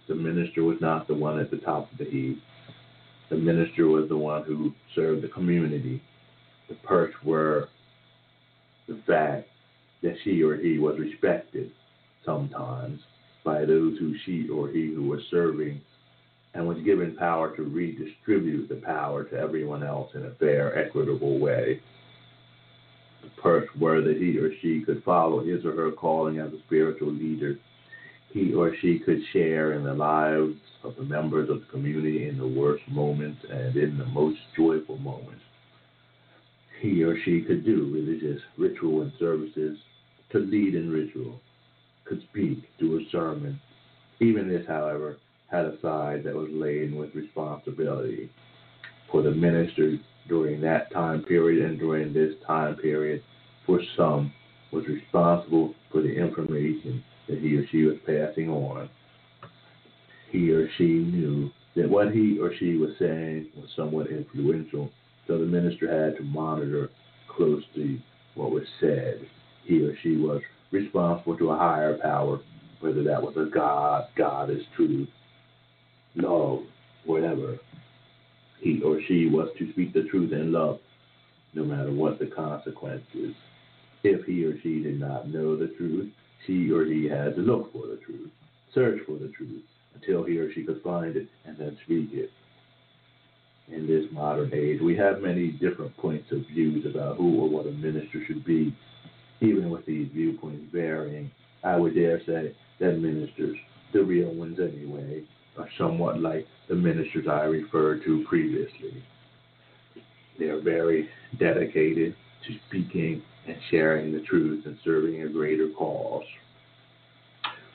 The 0.09 0.14
minister 0.14 0.62
was 0.62 0.76
not 0.82 1.09
the 1.09 1.14
one 1.14 1.40
at 1.40 1.50
the 1.50 1.56
top 1.56 1.90
of 1.90 1.96
the 1.96 2.04
heap. 2.04 2.42
The 3.30 3.37
minister 3.37 3.87
was 3.87 4.11
the 4.11 4.16
one 4.18 4.42
who 4.44 4.74
served 4.94 5.22
the 5.22 5.28
community. 5.28 6.02
The 6.68 6.74
perks 6.74 7.16
were 7.24 7.70
the 8.88 9.00
fact 9.06 9.48
that 10.06 10.16
she 10.22 10.42
or 10.42 10.56
he 10.56 10.78
was 10.78 10.98
respected 10.98 11.72
sometimes 12.24 13.00
by 13.44 13.64
those 13.64 13.98
who 13.98 14.14
she 14.24 14.48
or 14.48 14.68
he 14.68 14.92
who 14.94 15.02
was 15.02 15.20
serving 15.30 15.80
and 16.54 16.66
was 16.66 16.78
given 16.84 17.16
power 17.16 17.54
to 17.56 17.62
redistribute 17.62 18.68
the 18.68 18.76
power 18.76 19.24
to 19.24 19.36
everyone 19.36 19.82
else 19.82 20.10
in 20.14 20.24
a 20.24 20.30
fair, 20.36 20.78
equitable 20.78 21.38
way. 21.38 21.80
The 23.22 23.42
perks 23.42 23.74
were 23.76 24.00
that 24.00 24.16
he 24.16 24.38
or 24.38 24.50
she 24.62 24.80
could 24.80 25.02
follow 25.04 25.44
his 25.44 25.64
or 25.64 25.74
her 25.74 25.90
calling 25.90 26.38
as 26.38 26.52
a 26.52 26.62
spiritual 26.66 27.12
leader. 27.12 27.58
He 28.30 28.54
or 28.54 28.74
she 28.80 29.00
could 29.00 29.20
share 29.32 29.72
in 29.72 29.84
the 29.84 29.94
lives 29.94 30.54
of 30.84 30.94
the 30.96 31.04
members 31.04 31.50
of 31.50 31.60
the 31.60 31.66
community 31.66 32.28
in 32.28 32.38
the 32.38 32.46
worst 32.46 32.84
moments 32.88 33.40
and 33.50 33.76
in 33.76 33.98
the 33.98 34.06
most 34.06 34.38
joyful 34.56 34.98
moments. 34.98 35.42
He 36.80 37.02
or 37.02 37.18
she 37.24 37.42
could 37.42 37.64
do 37.64 37.90
religious 37.92 38.40
ritual 38.56 39.02
and 39.02 39.12
services, 39.18 39.78
could 40.30 40.48
lead 40.48 40.74
in 40.74 40.90
ritual, 40.90 41.40
could 42.04 42.22
speak, 42.30 42.64
do 42.78 42.96
a 42.96 43.10
sermon. 43.10 43.60
Even 44.20 44.48
this, 44.48 44.66
however, 44.66 45.18
had 45.50 45.64
a 45.64 45.80
side 45.80 46.24
that 46.24 46.34
was 46.34 46.48
laden 46.50 46.96
with 46.96 47.14
responsibility. 47.14 48.30
For 49.10 49.22
the 49.22 49.30
minister 49.30 49.98
during 50.28 50.60
that 50.62 50.92
time 50.92 51.22
period 51.22 51.64
and 51.64 51.78
during 51.78 52.12
this 52.12 52.34
time 52.46 52.76
period, 52.76 53.22
for 53.64 53.80
some, 53.96 54.32
was 54.72 54.84
responsible 54.86 55.74
for 55.90 56.02
the 56.02 56.12
information 56.12 57.02
that 57.28 57.38
he 57.38 57.56
or 57.56 57.66
she 57.68 57.84
was 57.84 57.96
passing 58.06 58.48
on. 58.50 58.88
He 60.30 60.50
or 60.50 60.68
she 60.76 60.84
knew 60.84 61.50
that 61.76 61.88
what 61.88 62.12
he 62.12 62.38
or 62.38 62.52
she 62.58 62.76
was 62.76 62.90
saying 62.98 63.48
was 63.56 63.68
somewhat 63.76 64.08
influential, 64.08 64.90
so 65.26 65.38
the 65.38 65.46
minister 65.46 65.88
had 65.88 66.16
to 66.16 66.24
monitor 66.24 66.90
closely 67.28 68.02
what 68.34 68.50
was 68.50 68.64
said. 68.80 69.26
He 69.66 69.83
or 69.83 69.96
she 70.02 70.16
was 70.16 70.40
responsible 70.70 71.37
to 71.38 71.50
a 71.50 71.57
higher 71.57 71.98
power, 71.98 72.40
whether 72.81 73.02
that 73.02 73.22
was 73.22 73.37
a 73.37 73.50
God, 73.52 74.07
goddess, 74.16 74.62
truth, 74.76 75.09
love, 76.14 76.61
whatever. 77.05 77.59
He 78.61 78.81
or 78.83 79.00
she 79.07 79.29
was 79.29 79.48
to 79.59 79.70
speak 79.72 79.92
the 79.92 80.05
truth 80.05 80.33
in 80.33 80.52
love, 80.52 80.79
no 81.55 81.64
matter 81.64 81.90
what 81.90 82.18
the 82.18 82.26
consequences. 82.26 83.35
If 84.02 84.24
he 84.24 84.44
or 84.44 84.61
she 84.62 84.83
did 84.83 85.00
not 85.00 85.29
know 85.29 85.57
the 85.57 85.68
truth, 85.76 86.12
she 86.46 86.70
or 86.70 86.85
he 86.85 87.09
had 87.09 87.35
to 87.35 87.40
look 87.40 87.72
for 87.72 87.87
the 87.87 87.98
truth, 88.05 88.31
search 88.72 89.00
for 89.05 89.18
the 89.18 89.33
truth, 89.37 89.62
until 89.94 90.22
he 90.22 90.38
or 90.38 90.52
she 90.52 90.62
could 90.62 90.81
find 90.83 91.16
it 91.16 91.26
and 91.44 91.57
then 91.59 91.76
speak 91.85 92.11
it. 92.12 92.31
In 93.68 93.87
this 93.87 94.05
modern 94.12 94.52
age, 94.55 94.81
we 94.81 94.96
have 94.96 95.22
many 95.22 95.50
different 95.50 95.96
points 95.96 96.31
of 96.31 96.46
views 96.46 96.87
about 96.87 97.16
who 97.16 97.40
or 97.40 97.48
what 97.48 97.66
a 97.66 97.72
minister 97.72 98.24
should 98.26 98.44
be. 98.44 98.76
Even 99.40 99.70
with 99.70 99.85
these 99.87 100.09
viewpoints 100.12 100.64
varying, 100.72 101.31
I 101.62 101.77
would 101.77 101.94
dare 101.94 102.20
say 102.25 102.55
that 102.81 102.99
ministers, 102.99 103.57
the 103.92 104.03
real 104.03 104.35
ones 104.35 104.59
anyway, 104.61 105.25
are 105.59 105.68
somewhat 105.79 106.20
like 106.20 106.46
the 106.68 106.75
ministers 106.75 107.27
I 107.29 107.44
referred 107.44 108.03
to 108.05 108.25
previously. 108.29 109.03
They 110.38 110.46
are 110.46 110.61
very 110.61 111.09
dedicated 111.38 112.14
to 112.46 112.55
speaking 112.68 113.22
and 113.46 113.57
sharing 113.70 114.12
the 114.12 114.20
truth 114.20 114.66
and 114.66 114.77
serving 114.85 115.22
a 115.22 115.29
greater 115.29 115.70
cause. 115.77 116.25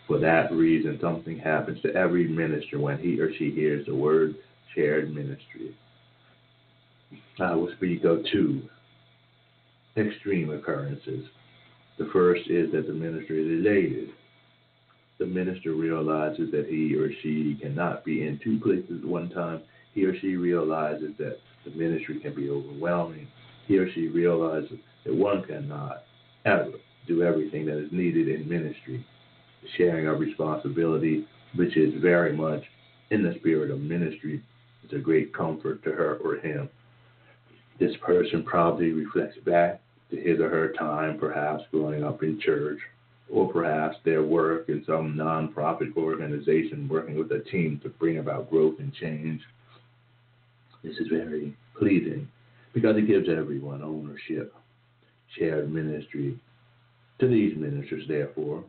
For 0.08 0.20
that 0.20 0.52
reason, 0.52 1.00
something 1.02 1.40
happens 1.40 1.82
to 1.84 1.96
every 1.96 2.28
minister 2.28 2.80
when 2.80 3.00
he 3.00 3.20
or 3.20 3.34
she 3.34 3.52
hears 3.52 3.86
the 3.86 3.96
word 3.96 4.36
shared 4.76 5.14
ministry. 5.14 5.76
I 7.40 7.56
will 7.56 7.72
speak 7.78 8.04
of 8.04 8.26
two 8.32 8.62
extreme 9.98 10.52
occurrences. 10.52 11.26
The 11.98 12.10
first 12.12 12.50
is 12.50 12.72
that 12.72 12.88
the 12.88 12.94
minister 12.94 13.36
is 13.36 13.48
elated 13.48 14.10
the 15.22 15.28
minister 15.28 15.74
realizes 15.74 16.50
that 16.50 16.66
he 16.68 16.96
or 16.96 17.12
she 17.22 17.56
cannot 17.62 18.04
be 18.04 18.26
in 18.26 18.40
two 18.44 18.60
places 18.60 19.04
at 19.04 19.08
one 19.08 19.30
time. 19.30 19.62
He 19.94 20.04
or 20.06 20.20
she 20.20 20.36
realizes 20.36 21.12
that 21.20 21.38
the 21.64 21.70
ministry 21.76 22.20
can 22.20 22.34
be 22.34 22.50
overwhelming. 22.50 23.28
He 23.68 23.78
or 23.78 23.92
she 23.92 24.08
realizes 24.08 24.80
that 25.06 25.14
one 25.14 25.44
cannot 25.44 26.06
ever 26.46 26.72
do 27.08 27.22
everything 27.22 27.68
that 27.68 27.78
is 27.78 27.92
needed 27.92 28.30
in 28.30 28.50
ministry. 28.50 29.06
Sharing 29.78 30.08
of 30.08 30.20
responsibility, 30.20 31.28
which 31.54 31.78
is 31.78 31.94
very 32.02 32.36
much 32.36 32.64
in 33.12 33.22
the 33.22 33.36
spirit 33.36 33.70
of 33.70 33.80
ministry, 33.80 34.42
is 34.84 34.92
a 34.92 34.98
great 34.98 35.36
comfort 35.36 35.84
to 35.84 35.92
her 35.92 36.16
or 36.16 36.38
him. 36.38 36.68
This 37.80 37.96
person 38.04 38.42
probably 38.44 38.92
reflects 38.92 39.38
back 39.46 39.81
his 40.18 40.40
or 40.40 40.50
her 40.50 40.74
time, 40.74 41.18
perhaps 41.18 41.64
growing 41.72 42.04
up 42.04 42.24
in 42.24 42.40
church 42.40 42.80
or 43.32 43.52
perhaps 43.52 43.98
their 44.04 44.24
work 44.24 44.68
in 44.68 44.84
some 44.86 45.14
nonprofit 45.16 45.96
organization 45.96 46.88
working 46.90 47.18
with 47.18 47.32
a 47.32 47.40
team 47.40 47.80
to 47.82 47.90
bring 47.90 48.18
about 48.18 48.50
growth 48.50 48.76
and 48.80 48.94
change. 48.94 49.42
This 50.84 50.98
is 50.98 51.08
very 51.08 51.56
pleasing 51.78 52.28
because 52.74 52.98
it 52.98 53.08
gives 53.08 53.30
everyone 53.30 53.82
ownership, 53.82 54.54
shared 55.38 55.72
ministry. 55.72 56.38
To 57.20 57.28
these 57.28 57.56
ministers, 57.56 58.04
therefore, 58.08 58.64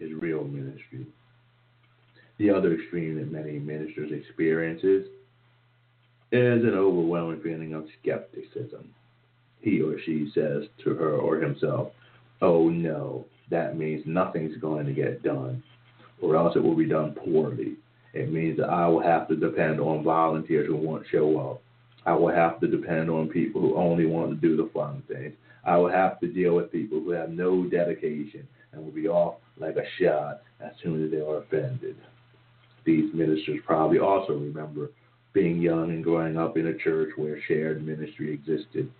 is 0.00 0.12
real 0.12 0.44
ministry. 0.44 1.06
The 2.38 2.50
other 2.50 2.74
extreme 2.74 3.16
that 3.16 3.30
many 3.30 3.58
ministers 3.58 4.12
experiences 4.12 5.06
is 6.32 6.64
an 6.64 6.74
overwhelming 6.74 7.40
feeling 7.40 7.72
of 7.72 7.86
skepticism. 8.00 8.92
He 9.60 9.80
or 9.80 10.00
she 10.04 10.30
says 10.34 10.64
to 10.84 10.94
her 10.94 11.16
or 11.16 11.36
himself, 11.36 11.92
Oh 12.42 12.68
no, 12.68 13.24
that 13.50 13.76
means 13.76 14.02
nothing's 14.06 14.56
going 14.58 14.86
to 14.86 14.92
get 14.92 15.22
done, 15.22 15.62
or 16.20 16.36
else 16.36 16.56
it 16.56 16.62
will 16.62 16.76
be 16.76 16.88
done 16.88 17.12
poorly. 17.14 17.76
It 18.12 18.32
means 18.32 18.56
that 18.58 18.68
I 18.68 18.88
will 18.88 19.02
have 19.02 19.28
to 19.28 19.36
depend 19.36 19.80
on 19.80 20.04
volunteers 20.04 20.66
who 20.66 20.76
won't 20.76 21.06
show 21.10 21.38
up. 21.50 21.62
I 22.06 22.14
will 22.14 22.32
have 22.32 22.60
to 22.60 22.66
depend 22.66 23.10
on 23.10 23.28
people 23.28 23.60
who 23.60 23.76
only 23.76 24.06
want 24.06 24.30
to 24.30 24.36
do 24.36 24.56
the 24.56 24.70
fun 24.72 25.02
things. 25.08 25.34
I 25.64 25.76
will 25.76 25.90
have 25.90 26.20
to 26.20 26.28
deal 26.28 26.54
with 26.54 26.70
people 26.70 27.00
who 27.00 27.10
have 27.10 27.30
no 27.30 27.64
dedication 27.64 28.46
and 28.72 28.84
will 28.84 28.92
be 28.92 29.08
off 29.08 29.36
like 29.58 29.76
a 29.76 29.84
shot 30.00 30.42
as 30.60 30.72
soon 30.82 31.04
as 31.04 31.10
they 31.10 31.18
are 31.18 31.38
offended. 31.38 31.96
These 32.84 33.12
ministers 33.12 33.60
probably 33.66 33.98
also 33.98 34.34
remember 34.34 34.90
being 35.32 35.60
young 35.60 35.90
and 35.90 36.04
growing 36.04 36.38
up 36.38 36.56
in 36.56 36.68
a 36.68 36.78
church 36.78 37.10
where 37.16 37.42
shared 37.48 37.84
ministry 37.84 38.32
existed. 38.32 38.90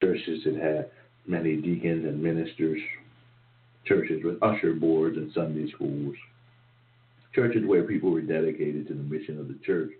Churches 0.00 0.44
that 0.44 0.56
had 0.56 0.90
many 1.26 1.56
deacons 1.56 2.04
and 2.04 2.22
ministers 2.22 2.80
churches 3.84 4.22
with 4.24 4.42
usher 4.42 4.74
boards 4.74 5.16
and 5.16 5.32
Sunday 5.32 5.70
schools, 5.72 6.14
churches 7.34 7.66
where 7.66 7.82
people 7.82 8.10
were 8.10 8.20
dedicated 8.20 8.86
to 8.88 8.94
the 8.94 9.02
mission 9.02 9.38
of 9.38 9.48
the 9.48 9.58
church 9.64 9.90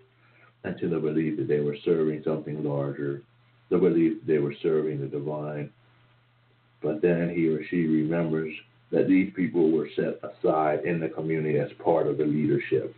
and 0.63 0.77
to 0.79 0.87
the 0.87 0.99
belief 0.99 1.37
that 1.37 1.47
they 1.47 1.59
were 1.59 1.77
serving 1.83 2.23
something 2.23 2.63
larger, 2.63 3.21
the 3.69 3.77
belief 3.77 4.19
that 4.19 4.27
they 4.31 4.39
were 4.39 4.55
serving 4.61 5.01
the 5.01 5.07
divine. 5.07 5.69
But 6.81 7.01
then 7.01 7.33
he 7.35 7.47
or 7.47 7.65
she 7.69 7.85
remembers 7.85 8.53
that 8.91 9.07
these 9.07 9.33
people 9.35 9.71
were 9.71 9.89
set 9.95 10.19
aside 10.23 10.85
in 10.85 10.99
the 10.99 11.09
community 11.09 11.59
as 11.59 11.71
part 11.83 12.07
of 12.07 12.17
the 12.17 12.25
leadership. 12.25 12.95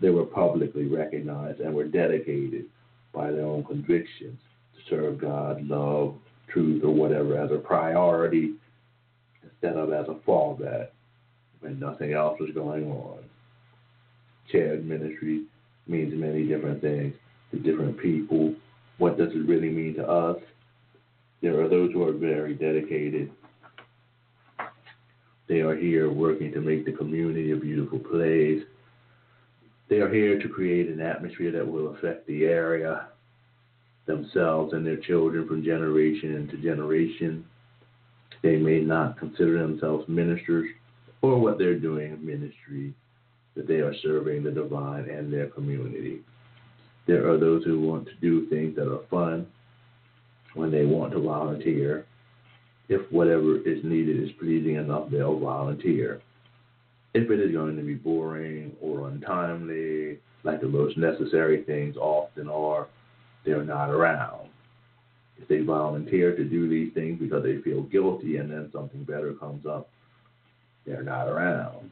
They 0.00 0.10
were 0.10 0.24
publicly 0.24 0.86
recognized 0.86 1.60
and 1.60 1.74
were 1.74 1.84
dedicated 1.84 2.66
by 3.14 3.30
their 3.30 3.44
own 3.44 3.64
convictions 3.64 4.38
to 4.74 4.90
serve 4.90 5.20
God, 5.20 5.64
love, 5.66 6.16
truth, 6.48 6.82
or 6.84 6.90
whatever 6.90 7.38
as 7.38 7.50
a 7.50 7.58
priority 7.58 8.54
instead 9.42 9.76
of 9.76 9.92
as 9.92 10.06
a 10.08 10.14
fallback 10.28 10.88
when 11.60 11.78
nothing 11.78 12.12
else 12.12 12.38
was 12.40 12.50
going 12.54 12.90
on. 12.90 13.18
Shared 14.50 14.86
ministry 14.86 15.44
means 15.86 16.14
many 16.14 16.46
different 16.46 16.80
things 16.80 17.14
to 17.50 17.58
different 17.58 17.98
people. 17.98 18.54
What 18.98 19.18
does 19.18 19.32
it 19.32 19.46
really 19.46 19.70
mean 19.70 19.94
to 19.94 20.08
us? 20.08 20.38
There 21.40 21.60
are 21.60 21.68
those 21.68 21.92
who 21.92 22.06
are 22.06 22.12
very 22.12 22.54
dedicated. 22.54 23.30
They 25.48 25.60
are 25.60 25.76
here 25.76 26.10
working 26.10 26.52
to 26.52 26.60
make 26.60 26.84
the 26.84 26.92
community 26.92 27.52
a 27.52 27.56
beautiful 27.56 27.98
place. 27.98 28.62
They 29.88 30.00
are 30.00 30.12
here 30.12 30.40
to 30.40 30.48
create 30.48 30.88
an 30.88 31.00
atmosphere 31.00 31.52
that 31.52 31.66
will 31.66 31.94
affect 31.94 32.26
the 32.26 32.44
area, 32.44 33.08
themselves, 34.08 34.72
and 34.72 34.84
their 34.84 34.96
children 34.96 35.46
from 35.46 35.62
generation 35.62 36.48
to 36.48 36.56
generation. 36.56 37.44
They 38.42 38.56
may 38.56 38.80
not 38.80 39.18
consider 39.18 39.58
themselves 39.58 40.08
ministers 40.08 40.68
or 41.22 41.38
what 41.38 41.58
they're 41.58 41.78
doing 41.78 42.12
in 42.12 42.26
ministry, 42.26 42.94
but 43.54 43.68
they 43.68 43.80
are 43.80 43.94
serving 44.02 44.42
the 44.42 44.50
divine 44.50 45.08
and 45.08 45.32
their 45.32 45.46
community. 45.46 46.20
There 47.06 47.30
are 47.30 47.38
those 47.38 47.64
who 47.64 47.80
want 47.80 48.06
to 48.06 48.14
do 48.20 48.46
things 48.48 48.76
that 48.76 48.92
are 48.92 49.06
fun 49.10 49.46
when 50.54 50.70
they 50.70 50.84
want 50.84 51.12
to 51.12 51.20
volunteer. 51.20 52.04
If 52.88 53.10
whatever 53.12 53.56
is 53.56 53.82
needed 53.84 54.22
is 54.22 54.30
pleasing 54.38 54.76
enough, 54.76 55.10
they'll 55.10 55.38
volunteer. 55.38 56.20
If 57.14 57.30
it 57.30 57.40
is 57.40 57.52
going 57.52 57.76
to 57.76 57.82
be 57.82 57.94
boring 57.94 58.76
or 58.80 59.08
untimely, 59.08 60.18
like 60.44 60.60
the 60.60 60.68
most 60.68 60.96
necessary 60.96 61.62
things 61.64 61.96
often 61.96 62.48
are, 62.48 62.86
they're 63.48 63.64
not 63.64 63.90
around. 63.90 64.48
If 65.38 65.48
they 65.48 65.60
volunteer 65.60 66.36
to 66.36 66.44
do 66.44 66.68
these 66.68 66.92
things 66.92 67.18
because 67.18 67.42
they 67.42 67.62
feel 67.62 67.82
guilty 67.82 68.36
and 68.36 68.50
then 68.50 68.68
something 68.72 69.04
better 69.04 69.32
comes 69.34 69.64
up, 69.64 69.88
they're 70.84 71.02
not 71.02 71.28
around. 71.28 71.90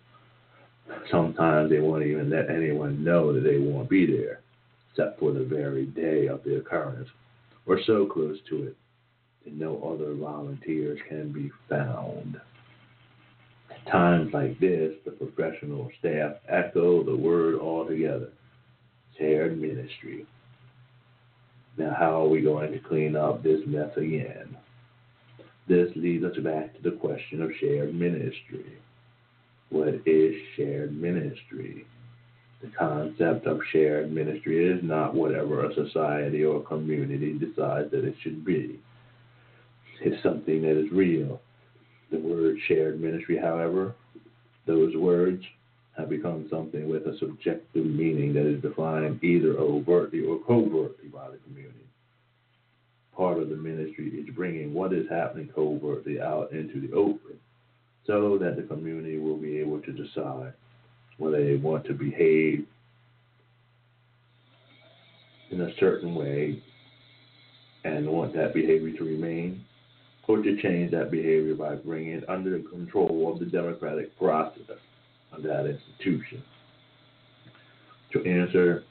Sometimes 1.10 1.70
they 1.70 1.80
won't 1.80 2.04
even 2.04 2.28
let 2.28 2.50
anyone 2.50 3.02
know 3.02 3.32
that 3.32 3.40
they 3.40 3.58
won't 3.58 3.88
be 3.88 4.06
there, 4.06 4.40
except 4.90 5.18
for 5.18 5.32
the 5.32 5.44
very 5.44 5.86
day 5.86 6.26
of 6.26 6.44
the 6.44 6.56
occurrence, 6.56 7.08
or 7.66 7.80
so 7.86 8.06
close 8.06 8.38
to 8.50 8.64
it 8.64 8.76
that 9.44 9.54
no 9.54 9.82
other 9.94 10.14
volunteers 10.14 10.98
can 11.08 11.32
be 11.32 11.50
found. 11.68 12.38
At 13.70 13.90
times 13.90 14.32
like 14.34 14.58
this, 14.60 14.92
the 15.04 15.12
professional 15.12 15.90
staff 15.98 16.34
echo 16.48 17.02
the 17.02 17.16
word 17.16 17.58
altogether 17.58 18.28
shared 19.18 19.58
ministry. 19.58 20.26
Now, 21.76 21.94
how 21.98 22.22
are 22.22 22.28
we 22.28 22.40
going 22.40 22.72
to 22.72 22.78
clean 22.78 23.16
up 23.16 23.42
this 23.42 23.60
mess 23.66 23.90
again? 23.96 24.56
This 25.68 25.90
leads 25.96 26.24
us 26.24 26.36
back 26.38 26.74
to 26.76 26.82
the 26.82 26.96
question 26.96 27.42
of 27.42 27.50
shared 27.60 27.94
ministry. 27.94 28.78
What 29.70 30.00
is 30.06 30.34
shared 30.56 30.96
ministry? 30.96 31.86
The 32.62 32.70
concept 32.78 33.46
of 33.46 33.60
shared 33.72 34.12
ministry 34.12 34.64
is 34.64 34.82
not 34.82 35.14
whatever 35.14 35.64
a 35.64 35.74
society 35.74 36.44
or 36.44 36.62
community 36.62 37.32
decides 37.38 37.90
that 37.90 38.04
it 38.04 38.14
should 38.22 38.44
be. 38.44 38.80
It's 40.00 40.22
something 40.22 40.62
that 40.62 40.78
is 40.78 40.90
real. 40.92 41.40
The 42.10 42.18
word 42.18 42.56
shared 42.68 43.00
ministry, 43.00 43.36
however, 43.36 43.94
those 44.66 44.94
words 44.96 45.42
have 45.96 46.08
become 46.10 46.46
something 46.50 46.88
with 46.88 47.06
a 47.06 47.16
subjective 47.18 47.86
meaning 47.86 48.34
that 48.34 48.46
is 48.46 48.60
defined 48.60 49.22
either 49.24 49.56
overtly 49.58 50.20
or 50.20 50.38
covertly 50.40 51.08
by 51.12 51.30
the 51.30 51.38
community. 51.38 51.74
Part 53.16 53.38
of 53.38 53.48
the 53.48 53.56
ministry 53.56 54.08
is 54.08 54.34
bringing 54.34 54.74
what 54.74 54.92
is 54.92 55.08
happening 55.08 55.48
covertly 55.54 56.20
out 56.20 56.52
into 56.52 56.86
the 56.86 56.92
open 56.94 57.38
so 58.06 58.38
that 58.38 58.56
the 58.56 58.62
community 58.62 59.18
will 59.18 59.38
be 59.38 59.58
able 59.58 59.80
to 59.80 59.92
decide 59.92 60.52
whether 61.16 61.42
they 61.42 61.56
want 61.56 61.86
to 61.86 61.94
behave 61.94 62.66
in 65.50 65.60
a 65.62 65.74
certain 65.78 66.14
way 66.14 66.62
and 67.84 68.06
want 68.06 68.34
that 68.34 68.52
behavior 68.52 68.96
to 68.98 69.04
remain 69.04 69.64
or 70.28 70.42
to 70.42 70.60
change 70.60 70.90
that 70.90 71.10
behavior 71.10 71.54
by 71.54 71.76
bringing 71.76 72.14
it 72.14 72.28
under 72.28 72.50
the 72.50 72.68
control 72.68 73.32
of 73.32 73.38
the 73.38 73.46
democratic 73.46 74.16
process 74.18 74.78
of 75.32 75.42
that 75.42 75.66
institution. 75.66 76.42
To 78.12 78.24
answer 78.24 78.84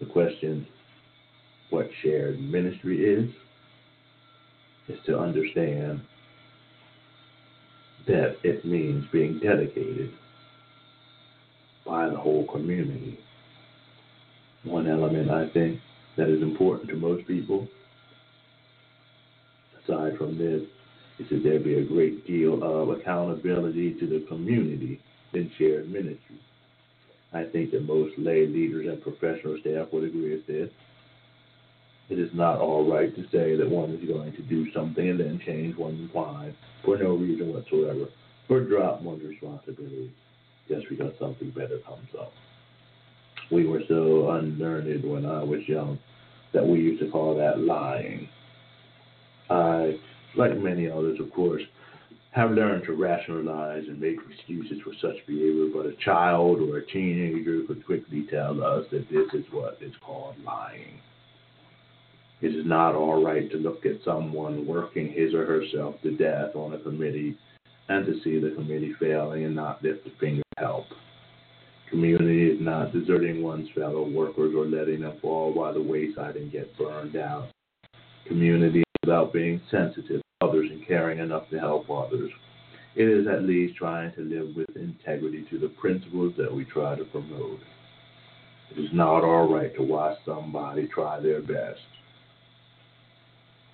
the 0.00 0.06
question, 0.06 0.66
what 1.70 1.88
shared 2.02 2.40
ministry 2.40 3.04
is, 3.04 3.30
is 4.88 4.98
to 5.06 5.18
understand 5.18 6.00
that 8.06 8.36
it 8.42 8.64
means 8.64 9.04
being 9.12 9.38
dedicated 9.38 10.12
by 11.86 12.08
the 12.08 12.16
whole 12.16 12.46
community. 12.46 13.18
One 14.64 14.88
element 14.88 15.30
I 15.30 15.48
think 15.50 15.80
that 16.16 16.28
is 16.28 16.42
important 16.42 16.88
to 16.90 16.96
most 16.96 17.26
people, 17.26 17.68
aside 19.82 20.16
from 20.16 20.38
this, 20.38 20.62
is 21.18 21.28
that 21.30 21.42
there 21.42 21.60
be 21.60 21.74
a 21.74 21.84
great 21.84 22.26
deal 22.26 22.62
of 22.62 22.90
accountability 22.90 23.94
to 23.94 24.06
the 24.06 24.24
community 24.28 25.00
in 25.34 25.50
shared 25.58 25.90
ministry. 25.90 26.40
I 27.32 27.44
think 27.44 27.70
that 27.70 27.82
most 27.82 28.18
lay 28.18 28.46
leaders 28.46 28.86
and 28.86 29.02
professional 29.02 29.58
staff 29.60 29.88
would 29.92 30.04
agree 30.04 30.36
with 30.36 30.46
this. 30.46 30.70
It 32.10 32.18
is 32.18 32.30
not 32.34 32.58
all 32.58 32.90
right 32.90 33.14
to 33.14 33.22
say 33.30 33.56
that 33.56 33.68
one 33.68 33.90
is 33.90 34.06
going 34.06 34.32
to 34.32 34.42
do 34.42 34.70
something 34.72 35.08
and 35.08 35.18
then 35.18 35.40
change 35.46 35.76
one's 35.76 36.12
mind 36.14 36.54
for 36.84 36.98
no 36.98 37.14
reason 37.14 37.52
whatsoever, 37.52 38.08
or 38.48 38.60
drop 38.60 39.00
one's 39.00 39.24
responsibility 39.24 40.12
just 40.68 40.88
because 40.88 41.12
something 41.18 41.50
better 41.50 41.78
comes 41.86 42.08
up. 42.20 42.32
We 43.50 43.66
were 43.66 43.82
so 43.88 44.30
unlearned 44.30 45.10
when 45.10 45.24
I 45.24 45.42
was 45.42 45.60
young 45.66 45.98
that 46.52 46.66
we 46.66 46.80
used 46.80 47.02
to 47.02 47.10
call 47.10 47.36
that 47.36 47.60
lying. 47.60 48.28
I, 49.48 49.98
like 50.36 50.56
many 50.56 50.90
others, 50.90 51.18
of 51.20 51.32
course, 51.32 51.62
have 52.32 52.50
learned 52.50 52.84
to 52.84 52.94
rationalize 52.94 53.84
and 53.88 54.00
make 54.00 54.16
excuses 54.30 54.80
for 54.82 54.92
such 55.00 55.26
behavior, 55.26 55.66
but 55.72 55.84
a 55.86 55.94
child 56.02 56.60
or 56.60 56.78
a 56.78 56.86
teenager 56.86 57.60
could 57.66 57.84
quickly 57.84 58.26
tell 58.30 58.62
us 58.64 58.86
that 58.90 59.08
this 59.10 59.28
is 59.34 59.44
what 59.52 59.76
is 59.82 59.92
called 60.04 60.34
lying. 60.42 60.98
It 62.40 62.56
is 62.56 62.64
not 62.66 62.94
all 62.94 63.22
right 63.22 63.50
to 63.50 63.58
look 63.58 63.84
at 63.84 64.02
someone 64.04 64.66
working 64.66 65.12
his 65.12 65.34
or 65.34 65.44
herself 65.44 65.96
to 66.02 66.16
death 66.16 66.56
on 66.56 66.72
a 66.72 66.78
committee 66.78 67.36
and 67.88 68.06
to 68.06 68.20
see 68.24 68.40
the 68.40 68.54
committee 68.54 68.94
failing 68.98 69.44
and 69.44 69.54
not 69.54 69.82
lift 69.82 70.06
a 70.06 70.10
finger 70.18 70.42
to 70.56 70.64
help. 70.64 70.86
Community 71.90 72.50
is 72.50 72.58
not 72.60 72.94
deserting 72.94 73.42
one's 73.42 73.68
fellow 73.74 74.08
workers 74.08 74.54
or 74.56 74.64
letting 74.64 75.02
them 75.02 75.18
fall 75.20 75.54
by 75.54 75.70
the 75.70 75.82
wayside 75.82 76.36
and 76.36 76.50
get 76.50 76.76
burned 76.78 77.14
out. 77.14 77.50
Community 78.26 78.80
is 78.80 78.84
about 79.04 79.34
being 79.34 79.60
sensitive 79.70 80.21
others 80.42 80.70
and 80.70 80.86
caring 80.86 81.18
enough 81.18 81.48
to 81.50 81.58
help 81.58 81.88
others. 81.90 82.30
It 82.94 83.08
is 83.08 83.26
at 83.26 83.44
least 83.44 83.76
trying 83.76 84.12
to 84.14 84.20
live 84.20 84.54
with 84.54 84.76
integrity 84.76 85.46
to 85.50 85.58
the 85.58 85.68
principles 85.68 86.34
that 86.36 86.54
we 86.54 86.64
try 86.64 86.94
to 86.96 87.04
promote. 87.04 87.60
It 88.70 88.78
is 88.78 88.90
not 88.92 89.24
all 89.24 89.52
right 89.52 89.74
to 89.76 89.82
watch 89.82 90.18
somebody 90.24 90.88
try 90.88 91.20
their 91.20 91.40
best 91.40 91.80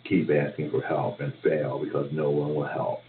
keep 0.08 0.30
asking 0.30 0.70
for 0.70 0.80
help 0.82 1.20
and 1.20 1.32
fail 1.42 1.82
because 1.82 2.08
no 2.12 2.30
one 2.30 2.54
will 2.54 2.66
help. 2.66 3.00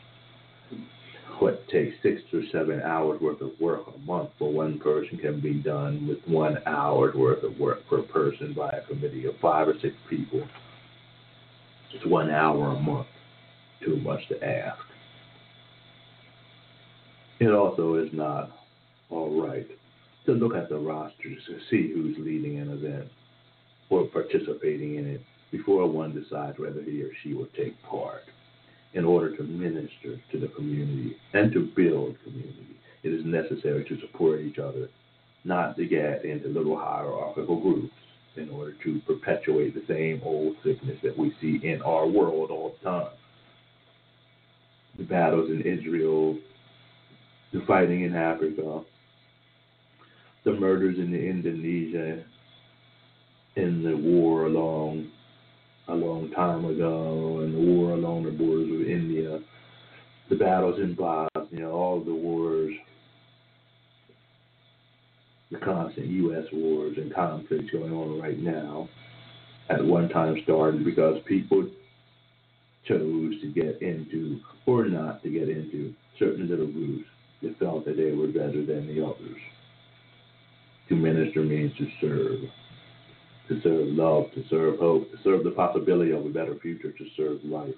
What 1.39 1.67
takes 1.69 1.95
six 2.03 2.21
or 2.33 2.41
seven 2.51 2.81
hours 2.81 3.21
worth 3.21 3.39
of 3.39 3.51
work 3.61 3.83
a 3.95 3.97
month 3.99 4.31
for 4.37 4.51
one 4.51 4.77
person 4.77 5.17
can 5.17 5.39
be 5.39 5.53
done 5.53 6.05
with 6.05 6.17
one 6.27 6.57
hour's 6.65 7.15
worth 7.15 7.43
of 7.43 7.57
work 7.57 7.87
per 7.89 8.01
person 8.01 8.53
by 8.53 8.69
a 8.69 8.85
committee 8.87 9.25
of 9.25 9.35
five 9.41 9.69
or 9.69 9.75
six 9.81 9.95
people. 10.09 10.45
It's 11.93 12.05
one 12.05 12.29
hour 12.29 12.75
a 12.75 12.79
month. 12.79 13.07
Too 13.83 13.97
much 13.97 14.27
to 14.29 14.43
ask. 14.43 14.79
It 17.39 17.51
also 17.51 17.95
is 17.95 18.09
not 18.11 18.51
all 19.09 19.41
right 19.41 19.67
to 20.25 20.33
look 20.33 20.53
at 20.55 20.69
the 20.69 20.77
rosters 20.77 21.41
to 21.47 21.59
see 21.69 21.91
who's 21.93 22.17
leading 22.19 22.59
an 22.59 22.71
event 22.71 23.09
or 23.89 24.05
participating 24.05 24.95
in 24.95 25.07
it 25.07 25.21
before 25.51 25.87
one 25.87 26.13
decides 26.13 26.59
whether 26.59 26.81
he 26.81 27.01
or 27.01 27.11
she 27.23 27.33
will 27.33 27.47
take 27.57 27.81
part. 27.83 28.23
In 28.93 29.05
order 29.05 29.35
to 29.37 29.43
minister 29.43 30.19
to 30.31 30.39
the 30.39 30.47
community 30.49 31.15
and 31.33 31.51
to 31.53 31.71
build 31.75 32.17
community, 32.23 32.77
it 33.03 33.13
is 33.13 33.23
necessary 33.23 33.85
to 33.85 33.99
support 34.01 34.41
each 34.41 34.57
other, 34.59 34.89
not 35.43 35.77
to 35.77 35.85
get 35.85 36.25
into 36.25 36.49
little 36.49 36.77
hierarchical 36.77 37.61
groups 37.61 37.93
in 38.35 38.49
order 38.49 38.73
to 38.83 38.99
perpetuate 39.07 39.73
the 39.73 39.83
same 39.87 40.21
old 40.23 40.55
sickness 40.63 40.97
that 41.03 41.17
we 41.17 41.33
see 41.39 41.59
in 41.63 41.81
our 41.83 42.07
world 42.07 42.51
all 42.51 42.75
the 42.79 42.89
time. 42.89 43.11
The 44.99 45.05
battles 45.05 45.49
in 45.49 45.61
Israel, 45.61 46.37
the 47.53 47.61
fighting 47.65 48.03
in 48.03 48.15
Africa, 48.15 48.81
the 50.43 50.51
murders 50.51 50.97
in 50.97 51.15
Indonesia, 51.15 52.23
in 53.55 53.81
the 53.81 53.95
war 53.95 54.45
along 54.45 55.09
a 55.87 55.95
long 55.95 56.29
time 56.31 56.65
ago, 56.65 57.39
and 57.39 57.55
the 57.55 57.71
war 57.71 57.91
along 57.91 58.23
the 58.23 58.31
borders 58.31 58.69
of 58.69 58.87
India, 58.87 59.39
the 60.29 60.35
battles 60.35 60.79
in 60.79 60.95
Bosnia, 60.95 61.69
all 61.69 62.03
the 62.03 62.13
wars, 62.13 62.73
the 65.49 65.59
constant 65.59 66.07
U.S. 66.07 66.45
wars 66.51 66.97
and 66.97 67.13
conflicts 67.15 67.71
going 67.71 67.93
on 67.93 68.19
right 68.19 68.37
now, 68.37 68.89
at 69.69 69.83
one 69.83 70.09
time 70.09 70.37
started 70.43 70.83
because 70.83 71.21
people 71.25 71.67
chose 72.89 73.39
to 73.41 73.51
get 73.53 73.81
into 73.81 74.39
or 74.65 74.85
not 74.85 75.23
to 75.23 75.29
get 75.29 75.47
into 75.47 75.93
certain 76.17 76.49
little 76.49 76.67
groups 76.67 77.07
that 77.41 77.57
felt 77.59 77.85
that 77.85 77.95
they 77.95 78.11
were 78.11 78.27
better 78.27 78.65
than 78.65 78.87
the 78.87 79.05
others. 79.05 79.37
To 80.89 80.95
minister 80.95 81.41
means 81.41 81.71
to 81.77 81.87
serve, 82.01 82.39
to 83.47 83.61
serve 83.61 83.87
love, 83.89 84.31
to 84.33 84.43
serve 84.49 84.79
hope, 84.79 85.09
to 85.11 85.17
serve 85.23 85.43
the 85.43 85.51
possibility 85.51 86.11
of 86.11 86.25
a 86.25 86.29
better 86.29 86.55
future, 86.61 86.91
to 86.91 87.05
serve 87.15 87.43
life. 87.43 87.75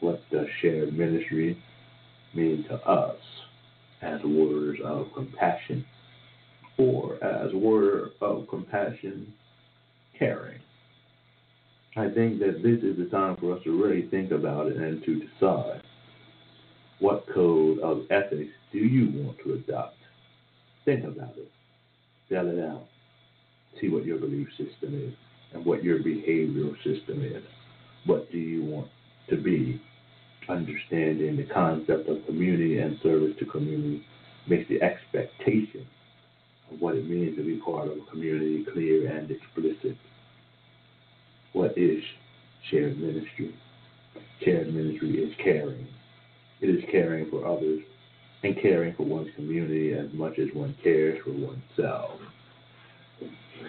What 0.00 0.22
does 0.32 0.46
shared 0.62 0.96
ministry 0.96 1.62
mean 2.34 2.64
to 2.68 2.74
us 2.86 3.18
as 4.00 4.20
words 4.24 4.80
of 4.82 5.08
compassion 5.14 5.84
or 6.78 7.22
as 7.22 7.52
word 7.52 8.12
of 8.22 8.48
compassion 8.48 9.32
caring? 10.18 10.60
I 11.96 12.08
think 12.08 12.38
that 12.38 12.62
this 12.62 12.82
is 12.82 12.96
the 12.96 13.08
time 13.10 13.36
for 13.36 13.56
us 13.56 13.62
to 13.64 13.82
really 13.82 14.08
think 14.08 14.30
about 14.30 14.68
it 14.68 14.76
and 14.76 15.02
to 15.04 15.20
decide 15.20 15.82
what 17.00 17.26
code 17.34 17.80
of 17.80 18.02
ethics 18.10 18.52
do 18.72 18.78
you 18.78 19.24
want 19.24 19.38
to 19.44 19.54
adopt? 19.54 19.96
Think 20.84 21.04
about 21.04 21.36
it. 21.36 21.50
Spell 22.26 22.46
it 22.48 22.62
out. 22.62 22.86
See 23.80 23.88
what 23.88 24.04
your 24.04 24.18
belief 24.18 24.48
system 24.50 24.94
is 24.94 25.14
and 25.52 25.64
what 25.64 25.82
your 25.82 25.98
behavioral 25.98 26.76
system 26.84 27.24
is. 27.24 27.42
What 28.04 28.30
do 28.30 28.38
you 28.38 28.64
want 28.64 28.88
to 29.28 29.36
be? 29.36 29.80
Understanding 30.48 31.36
the 31.36 31.46
concept 31.52 32.08
of 32.08 32.24
community 32.26 32.78
and 32.78 32.98
service 33.02 33.36
to 33.38 33.46
community 33.46 34.04
makes 34.48 34.68
the 34.68 34.82
expectation 34.82 35.86
of 36.72 36.80
what 36.80 36.94
it 36.94 37.08
means 37.08 37.36
to 37.36 37.44
be 37.44 37.56
part 37.56 37.88
of 37.88 37.98
a 37.98 38.10
community 38.10 38.64
clear 38.72 39.10
and 39.10 39.30
explicit. 39.30 39.96
What 41.52 41.76
is 41.76 42.02
shared 42.70 42.98
ministry? 42.98 43.54
Shared 44.44 44.72
ministry 44.72 45.22
is 45.22 45.34
caring. 45.42 45.86
It 46.60 46.68
is 46.68 46.84
caring 46.90 47.28
for 47.30 47.46
others 47.46 47.80
and 48.42 48.60
caring 48.60 48.94
for 48.94 49.04
one's 49.04 49.34
community 49.34 49.92
as 49.92 50.12
much 50.12 50.38
as 50.38 50.48
one 50.54 50.76
cares 50.82 51.18
for 51.24 51.32
oneself. 51.32 52.20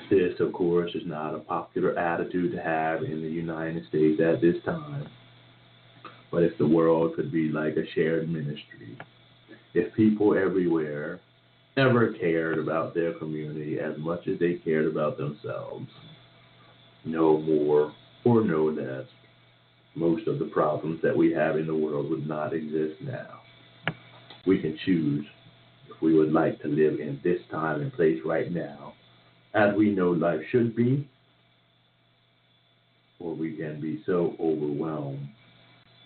This, 0.10 0.40
of 0.40 0.54
course, 0.54 0.92
is 0.96 1.04
not 1.06 1.36
a 1.36 1.40
popular 1.40 1.98
attitude 1.98 2.52
to 2.54 2.62
have 2.62 3.04
in 3.04 3.22
the 3.22 3.30
United 3.30 3.88
States 3.88 4.22
at 4.22 4.42
this 4.42 4.56
time. 4.64 5.08
But 6.32 6.44
if 6.44 6.58
the 6.58 6.68
world 6.68 7.16
could 7.16 7.32
be 7.32 7.50
like 7.50 7.76
a 7.76 7.90
shared 7.94 8.30
ministry, 8.30 8.98
if 9.74 9.94
people 9.96 10.38
everywhere 10.38 11.20
ever 11.78 12.14
cared 12.14 12.60
about 12.60 12.94
their 12.94 13.14
community 13.14 13.80
as 13.80 13.98
much 13.98 14.28
as 14.28 14.40
they 14.40 14.56
cared 14.56 14.86
about 14.86 15.18
themselves, 15.18 15.88
no 17.04 17.38
more 17.38 17.94
or 18.26 18.44
no 18.44 18.66
less, 18.66 19.06
most 19.96 20.28
of 20.28 20.40
the 20.40 20.46
problems 20.46 21.02
that 21.02 21.16
we 21.16 21.32
have 21.34 21.58
in 21.58 21.68
the 21.68 21.76
world 21.76 22.10
would 22.10 22.28
not 22.28 22.54
exist 22.54 23.02
now. 23.02 23.42
We 24.46 24.62
can 24.62 24.78
choose 24.86 25.26
if 25.90 26.02
we 26.02 26.18
would 26.18 26.32
like 26.32 26.62
to 26.62 26.68
live 26.68 27.00
in 27.00 27.20
this 27.24 27.42
time 27.50 27.82
and 27.82 27.94
place 27.94 28.20
right 28.26 28.52
now, 28.52 28.94
as 29.54 29.76
we 29.76 29.92
know 29.92 30.12
life 30.12 30.40
should 30.52 30.76
be, 30.76 31.08
or 33.20 33.36
we 33.36 33.56
can 33.56 33.80
be 33.82 34.02
so 34.06 34.36
overwhelmed 34.40 35.30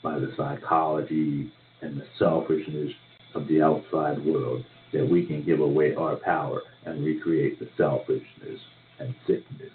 by 0.03 0.19
the 0.19 0.33
psychology 0.35 1.51
and 1.81 1.99
the 1.99 2.05
selfishness 2.19 2.91
of 3.35 3.47
the 3.47 3.61
outside 3.61 4.23
world 4.25 4.65
that 4.93 5.07
we 5.07 5.25
can 5.25 5.43
give 5.43 5.59
away 5.59 5.93
our 5.95 6.15
power 6.17 6.61
and 6.85 7.05
recreate 7.05 7.59
the 7.59 7.69
selfishness 7.77 8.59
and 8.99 9.13
sickness 9.27 9.71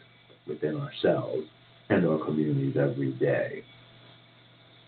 within 0.47 0.77
ourselves 0.77 1.47
and 1.89 2.07
our 2.07 2.19
communities 2.25 2.77
every 2.79 3.13
day. 3.13 3.63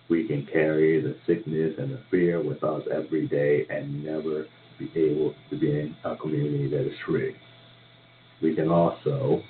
We 0.09 0.27
can 0.27 0.47
carry 0.53 1.01
the 1.01 1.17
sickness 1.27 1.75
and 1.79 1.93
the 1.93 2.01
fear 2.11 2.43
with 2.43 2.63
us 2.63 2.83
every 2.93 3.29
day 3.29 3.67
and 3.71 4.05
never 4.05 4.47
be 4.79 4.91
able 4.95 5.35
to 5.51 5.59
be 5.59 5.71
in 5.71 5.97
a 6.05 6.17
community 6.17 6.69
that 6.69 6.87
is 6.87 6.97
free. 7.07 7.35
We 8.43 8.55
can 8.55 8.69
also, 8.69 9.43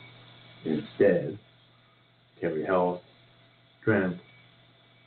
instead, 0.65 1.39
carry 2.41 2.65
health, 2.65 3.01
strength, 3.81 4.21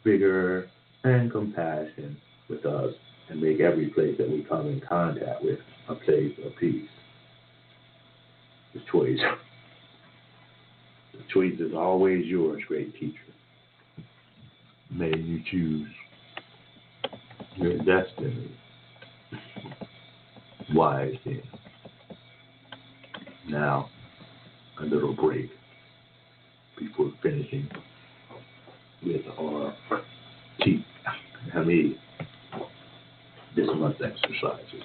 vigor, 0.04 0.70
and 1.04 1.32
compassion 1.32 2.18
with 2.50 2.66
us 2.66 2.93
and 3.30 3.41
make 3.41 3.60
every 3.60 3.88
place 3.88 4.16
that 4.18 4.30
we 4.30 4.43
come 4.43 4.68
in 4.68 4.82
contact 4.82 5.43
with 5.43 5.60
a 5.89 5.96
place 5.96 6.34
of 6.43 6.52
peace. 6.60 6.89
The 8.74 8.82
choice. 8.91 9.20
The 11.18 11.24
choice 11.34 11.59
is 11.59 11.74
always 11.74 12.26
yours, 12.26 12.61
great 12.68 12.93
teacher. 12.99 13.18
May 14.91 15.16
you 15.18 15.41
choose 15.49 15.88
your 17.55 17.78
destiny 17.78 18.51
wisely. 20.74 21.41
Now, 23.47 23.89
a 24.82 24.86
little 24.86 25.13
break 25.13 25.49
before 26.78 27.11
finishing 27.22 27.70
with 29.03 29.22
our 29.39 29.74
I 31.55 31.63
mean, 31.63 31.97
this 33.55 33.68
month's 33.76 34.01
exercises. 34.01 34.84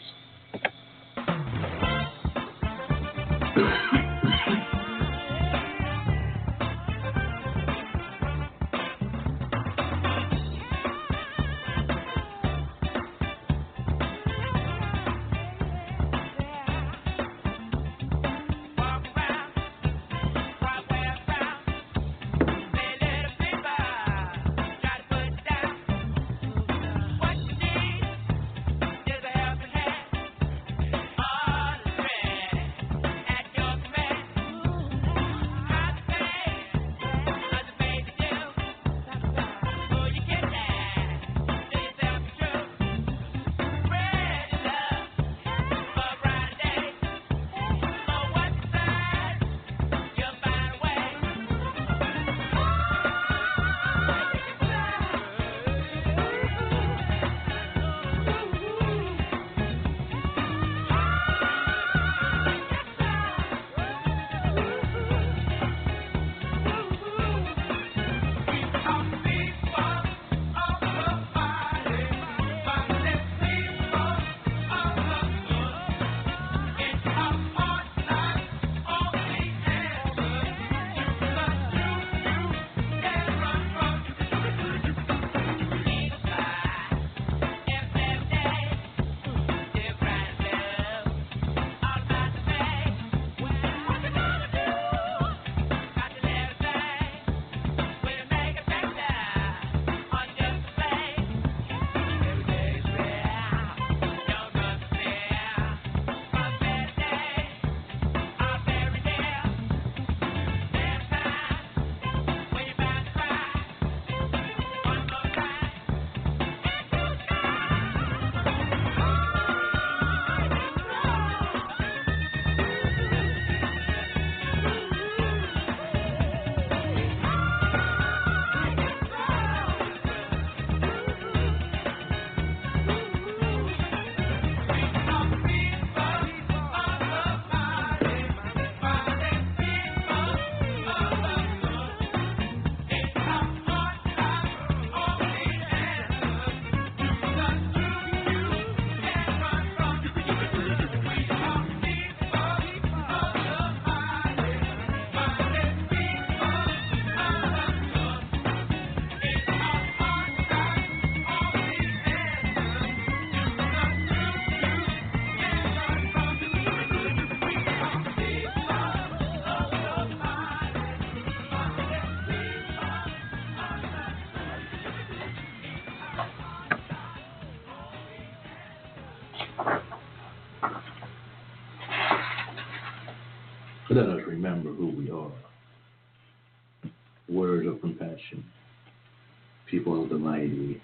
People 189.70 190.02
of 190.02 190.08
the 190.08 190.18
mighty. 190.18 190.80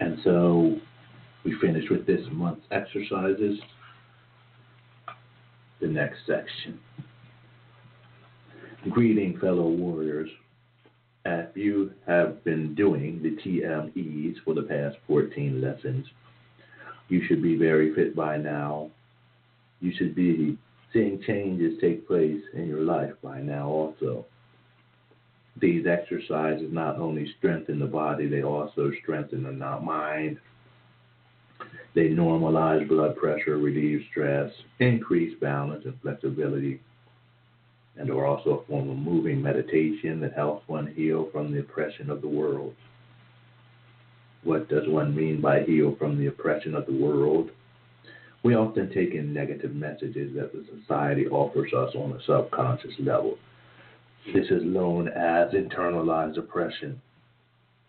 And 0.00 0.18
so 0.24 0.76
we 1.44 1.54
finish 1.60 1.84
with 1.90 2.06
this 2.06 2.20
month's 2.30 2.66
exercises. 2.70 3.58
The 5.80 5.88
next 5.88 6.18
section. 6.26 6.78
Greeting 8.90 9.38
fellow 9.38 9.68
warriors. 9.68 10.30
If 11.24 11.56
you 11.56 11.92
have 12.06 12.42
been 12.44 12.74
doing 12.74 13.22
the 13.22 13.36
TMEs 13.42 14.34
for 14.44 14.54
the 14.54 14.62
past 14.62 14.96
14 15.06 15.60
lessons, 15.60 16.06
you 17.08 17.22
should 17.26 17.42
be 17.42 17.56
very 17.56 17.94
fit 17.94 18.16
by 18.16 18.36
now. 18.38 18.90
You 19.80 19.92
should 19.96 20.14
be 20.14 20.58
seeing 20.92 21.22
changes 21.26 21.78
take 21.80 22.06
place 22.06 22.40
in 22.54 22.66
your 22.66 22.82
life 22.82 23.12
by 23.22 23.40
now 23.40 23.68
also. 23.68 24.26
These 25.60 25.86
exercises 25.86 26.72
not 26.72 26.96
only 26.96 27.32
strengthen 27.38 27.78
the 27.78 27.86
body, 27.86 28.26
they 28.26 28.42
also 28.42 28.90
strengthen 29.02 29.42
the 29.42 29.52
mind. 29.52 30.38
They 31.94 32.08
normalize 32.08 32.88
blood 32.88 33.16
pressure, 33.16 33.58
relieve 33.58 34.06
stress, 34.10 34.50
increase 34.78 35.38
balance 35.38 35.84
and 35.84 36.00
flexibility, 36.00 36.80
and 37.96 38.10
are 38.10 38.24
also 38.24 38.50
a 38.50 38.64
form 38.64 38.88
of 38.88 38.96
moving 38.96 39.42
meditation 39.42 40.20
that 40.20 40.32
helps 40.32 40.66
one 40.68 40.86
heal 40.86 41.28
from 41.30 41.52
the 41.52 41.60
oppression 41.60 42.08
of 42.10 42.22
the 42.22 42.28
world. 42.28 42.74
What 44.44 44.68
does 44.68 44.88
one 44.88 45.14
mean 45.14 45.40
by 45.40 45.62
heal 45.62 45.94
from 45.96 46.18
the 46.18 46.26
oppression 46.26 46.74
of 46.74 46.86
the 46.86 46.94
world? 46.94 47.50
We 48.42 48.56
often 48.56 48.92
take 48.92 49.14
in 49.14 49.32
negative 49.32 49.74
messages 49.74 50.34
that 50.34 50.52
the 50.52 50.64
society 50.80 51.28
offers 51.28 51.72
us 51.72 51.94
on 51.94 52.12
a 52.12 52.22
subconscious 52.22 52.94
level. 52.98 53.38
This 54.26 54.46
is 54.50 54.62
known 54.62 55.08
as 55.08 55.52
internalized 55.52 56.38
oppression. 56.38 57.00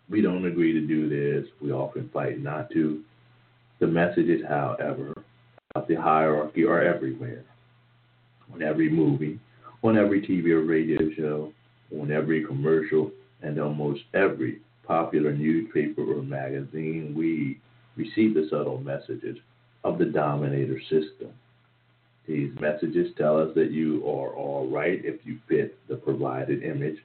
We 0.10 0.22
don't 0.22 0.46
agree 0.46 0.74
to 0.74 0.82
do 0.82 1.08
this. 1.08 1.50
We 1.62 1.72
often 1.72 2.10
fight 2.12 2.40
not 2.40 2.72
to. 2.72 3.02
The 3.80 3.88
messages, 3.88 4.42
however, 4.48 5.14
of 5.76 5.88
the 5.88 5.96
hierarchy 5.96 6.66
are 6.66 6.82
everywhere. 6.82 7.44
On 8.54 8.62
every 8.62 8.90
movie, 8.90 9.40
on 9.84 9.98
every 9.98 10.22
TV 10.22 10.52
or 10.52 10.64
radio 10.64 11.10
show, 11.16 11.54
on 12.00 12.12
every 12.12 12.44
commercial, 12.44 13.12
and 13.42 13.60
almost 13.60 14.02
every 14.14 14.60
popular 14.88 15.34
newspaper 15.34 16.02
or 16.02 16.24
magazine, 16.24 17.14
we 17.16 17.60
receive 17.96 18.34
the 18.34 18.48
subtle 18.50 18.80
messages 18.80 19.38
of 19.84 19.98
the 19.98 20.06
dominator 20.06 20.80
system. 20.82 21.32
These 22.28 22.52
messages 22.60 23.14
tell 23.18 23.38
us 23.38 23.54
that 23.56 23.72
you 23.72 24.02
are 24.06 24.34
all 24.34 24.70
right 24.70 25.04
if 25.04 25.26
you 25.26 25.40
fit 25.48 25.78
the 25.88 25.96
provided 25.96 26.64
image. 26.64 26.98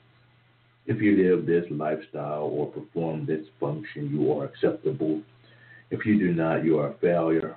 If 0.87 1.03
you 1.03 1.17
live 1.17 1.45
this 1.45 1.65
lifestyle 1.71 2.45
or 2.45 2.67
perform 2.71 3.27
this 3.27 3.47
function, 3.59 4.11
you 4.11 4.33
are 4.33 4.45
acceptable. 4.45 5.21
If 5.91 6.07
you 6.07 6.19
do 6.19 6.33
not, 6.33 6.65
you 6.65 6.79
are 6.79 6.91
a 6.91 6.95
failure. 6.95 7.57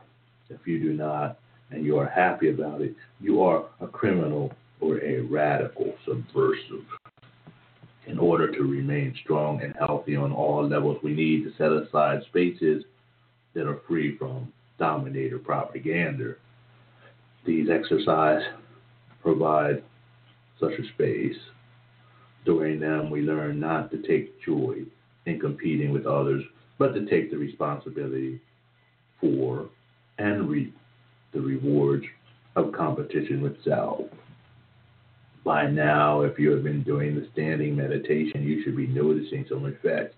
If 0.50 0.66
you 0.66 0.80
do 0.80 0.94
not, 0.94 1.38
and 1.70 1.86
you 1.86 1.98
are 1.98 2.08
happy 2.08 2.50
about 2.50 2.82
it, 2.82 2.96
you 3.20 3.42
are 3.42 3.66
a 3.80 3.88
criminal 3.88 4.52
or 4.80 5.00
a 5.00 5.22
radical 5.22 5.94
subversive. 6.06 6.86
In 8.08 8.18
order 8.18 8.52
to 8.52 8.64
remain 8.64 9.16
strong 9.24 9.62
and 9.62 9.74
healthy 9.78 10.16
on 10.16 10.34
all 10.34 10.68
levels, 10.68 10.98
we 11.04 11.14
need 11.14 11.44
to 11.44 11.54
set 11.58 11.72
aside 11.72 12.24
spaces 12.24 12.84
that 13.54 13.68
are 13.68 13.80
free 13.88 14.18
from 14.18 14.52
dominator 14.80 15.38
propaganda. 15.38 16.36
These 17.46 17.70
exercises 17.70 18.48
provide 19.22 19.84
such 20.60 20.74
a 20.74 20.88
space. 20.94 21.38
During 22.46 22.80
them, 22.80 23.10
we 23.10 23.22
learn 23.22 23.60
not 23.60 23.92
to 23.92 23.98
take 24.02 24.42
joy 24.44 24.84
in 25.26 25.40
competing 25.40 25.92
with 25.92 26.06
others, 26.06 26.44
but 26.78 26.94
to 26.94 27.06
take 27.06 27.32
the 27.32 27.38
responsibility 27.38 28.40
for 29.20 29.70
and 30.18 30.50
reap 30.50 30.76
the 31.34 31.42
rewards 31.42 32.06
of 32.56 32.72
competition 32.72 33.42
with 33.42 33.64
self. 33.64 34.02
By 35.44 35.68
now, 35.68 36.22
if 36.22 36.38
you 36.38 36.52
have 36.52 36.64
been 36.64 36.84
doing 36.84 37.16
the 37.16 37.28
standing 37.34 37.76
meditation, 37.76 38.44
you 38.44 38.64
should 38.64 38.78
be 38.78 38.88
noticing 38.88 39.46
some 39.50 39.66
effects. 39.66 40.16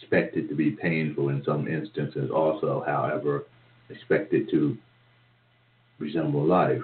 Expected 0.00 0.48
to 0.48 0.54
be 0.54 0.70
painful 0.70 1.28
in 1.28 1.44
some 1.44 1.68
instances, 1.68 2.30
also, 2.30 2.82
however, 2.86 3.44
expected 3.90 4.50
to 4.50 4.76
resemble 6.00 6.44
life. 6.44 6.82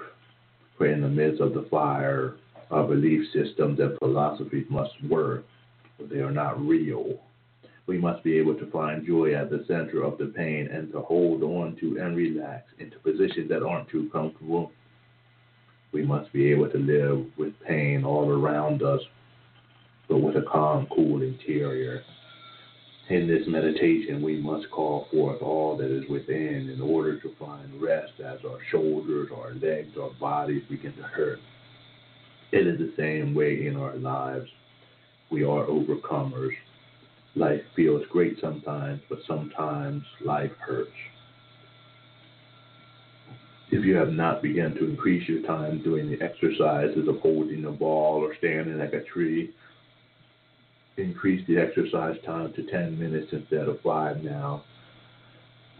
For 0.77 0.87
in 0.87 1.01
the 1.01 1.09
midst 1.09 1.41
of 1.41 1.53
the 1.53 1.67
fire, 1.69 2.35
our 2.71 2.87
belief 2.87 3.27
systems 3.33 3.79
and 3.79 3.97
philosophies 3.99 4.67
must 4.69 4.93
work, 5.09 5.43
but 5.97 6.09
they 6.09 6.19
are 6.19 6.31
not 6.31 6.61
real. 6.65 7.19
We 7.87 7.97
must 7.97 8.23
be 8.23 8.37
able 8.37 8.55
to 8.55 8.71
find 8.71 9.05
joy 9.05 9.33
at 9.33 9.49
the 9.49 9.65
center 9.67 10.03
of 10.03 10.17
the 10.17 10.27
pain 10.27 10.69
and 10.71 10.91
to 10.93 11.01
hold 11.01 11.43
on 11.43 11.75
to 11.81 11.99
and 11.99 12.15
relax 12.15 12.69
into 12.79 12.97
positions 12.99 13.49
that 13.49 13.63
aren't 13.63 13.89
too 13.89 14.09
comfortable 14.13 14.71
we 15.91 16.05
must 16.05 16.31
be 16.33 16.51
able 16.51 16.69
to 16.69 16.77
live 16.77 17.25
with 17.37 17.53
pain 17.65 18.03
all 18.03 18.29
around 18.29 18.83
us, 18.83 19.01
but 20.07 20.19
with 20.19 20.35
a 20.35 20.43
calm, 20.43 20.87
cool 20.93 21.21
interior. 21.21 22.03
In 23.09 23.25
this 23.25 23.47
meditation, 23.47 24.21
we 24.21 24.35
must 24.35 24.69
call 24.69 25.07
forth 25.11 25.41
all 25.41 25.77
that 25.77 25.89
is 25.89 26.09
within 26.09 26.69
in 26.69 26.81
order 26.81 27.17
to 27.17 27.35
find 27.39 27.81
rest 27.81 28.11
as 28.19 28.39
our 28.43 28.59
shoulders, 28.69 29.29
our 29.33 29.53
legs, 29.53 29.97
our 29.97 30.09
bodies 30.19 30.63
begin 30.69 30.93
to 30.97 31.03
hurt. 31.03 31.39
It 32.51 32.67
is 32.67 32.77
the 32.77 32.91
same 32.97 33.33
way 33.33 33.65
in 33.65 33.77
our 33.77 33.95
lives. 33.95 34.49
We 35.31 35.43
are 35.43 35.65
overcomers. 35.65 36.51
Life 37.35 37.61
feels 37.77 38.03
great 38.09 38.39
sometimes, 38.41 39.01
but 39.07 39.19
sometimes 39.25 40.03
life 40.25 40.51
hurts. 40.59 40.91
If 43.71 43.85
you 43.85 43.95
have 43.95 44.11
not 44.11 44.41
begun 44.41 44.75
to 44.75 44.85
increase 44.85 45.27
your 45.29 45.43
time 45.43 45.81
doing 45.81 46.09
the 46.09 46.21
exercises 46.21 47.07
of 47.07 47.19
holding 47.19 47.63
a 47.65 47.71
ball 47.71 48.21
or 48.21 48.35
standing 48.35 48.79
like 48.79 48.93
a 48.93 49.03
tree, 49.03 49.51
increase 50.97 51.45
the 51.47 51.57
exercise 51.57 52.15
time 52.25 52.53
to 52.53 52.63
10 52.63 52.99
minutes 52.99 53.27
instead 53.31 53.67
of 53.67 53.79
5 53.81 54.23
now. 54.23 54.63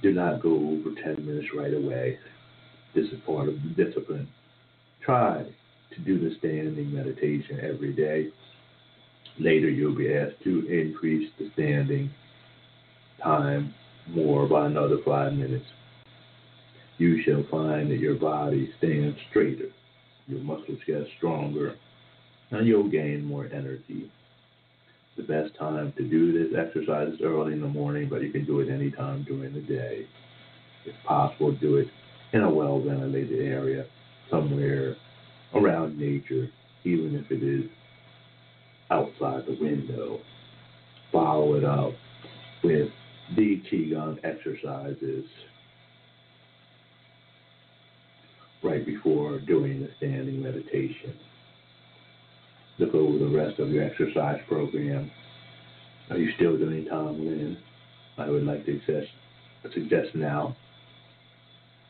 Do 0.01 0.13
not 0.13 0.41
go 0.41 0.53
over 0.53 0.91
10 1.03 1.25
minutes 1.25 1.47
right 1.55 1.73
away. 1.73 2.19
This 2.93 3.07
is 3.07 3.19
part 3.25 3.49
of 3.49 3.55
the 3.55 3.83
discipline. 3.83 4.27
Try 5.01 5.45
to 5.93 5.99
do 6.01 6.19
the 6.19 6.35
standing 6.37 6.93
meditation 6.93 7.59
every 7.61 7.93
day. 7.93 8.29
Later, 9.39 9.69
you'll 9.69 9.95
be 9.95 10.13
asked 10.13 10.43
to 10.43 10.67
increase 10.67 11.29
the 11.37 11.49
standing 11.53 12.11
time 13.21 13.73
more 14.07 14.47
by 14.47 14.67
another 14.67 14.97
five 15.03 15.33
minutes 15.33 15.65
you 16.97 17.21
shall 17.23 17.43
find 17.49 17.91
that 17.91 17.99
your 17.99 18.15
body 18.15 18.71
stands 18.77 19.17
straighter, 19.29 19.69
your 20.27 20.39
muscles 20.39 20.79
get 20.85 21.05
stronger, 21.17 21.75
and 22.51 22.67
you'll 22.67 22.89
gain 22.89 23.23
more 23.23 23.45
energy. 23.53 24.11
The 25.17 25.23
best 25.23 25.55
time 25.57 25.93
to 25.97 26.03
do 26.03 26.31
this 26.31 26.55
exercise 26.55 27.11
is 27.11 27.21
early 27.23 27.53
in 27.53 27.61
the 27.61 27.67
morning, 27.67 28.07
but 28.07 28.21
you 28.21 28.31
can 28.31 28.45
do 28.45 28.59
it 28.59 28.69
any 28.69 28.91
time 28.91 29.23
during 29.23 29.51
the 29.51 29.61
day. 29.61 30.05
If 30.85 30.93
possible, 31.05 31.51
do 31.53 31.77
it 31.77 31.87
in 32.33 32.41
a 32.41 32.49
well 32.49 32.79
ventilated 32.79 33.39
area, 33.39 33.87
somewhere 34.29 34.95
around 35.55 35.97
nature, 35.97 36.49
even 36.83 37.15
if 37.15 37.31
it 37.31 37.41
is 37.41 37.69
outside 38.91 39.45
the 39.47 39.57
window. 39.59 40.19
Follow 41.11 41.55
it 41.55 41.63
up 41.63 41.93
with 42.63 42.89
the 43.35 43.61
Qigong 43.71 44.19
exercises 44.23 45.25
right 48.63 48.85
before 48.85 49.39
doing 49.39 49.81
the 49.81 49.89
standing 49.97 50.43
meditation. 50.43 51.13
Look 52.79 52.93
over 52.93 53.17
the 53.17 53.27
rest 53.27 53.59
of 53.59 53.69
your 53.69 53.83
exercise 53.83 54.39
program. 54.47 55.09
Are 56.09 56.17
you 56.17 56.31
still 56.35 56.57
doing 56.57 56.85
Tonglen? 56.85 57.57
I 58.17 58.29
would 58.29 58.43
like 58.43 58.65
to 58.65 58.79
suggest, 58.85 59.11
suggest 59.73 60.15
now. 60.15 60.55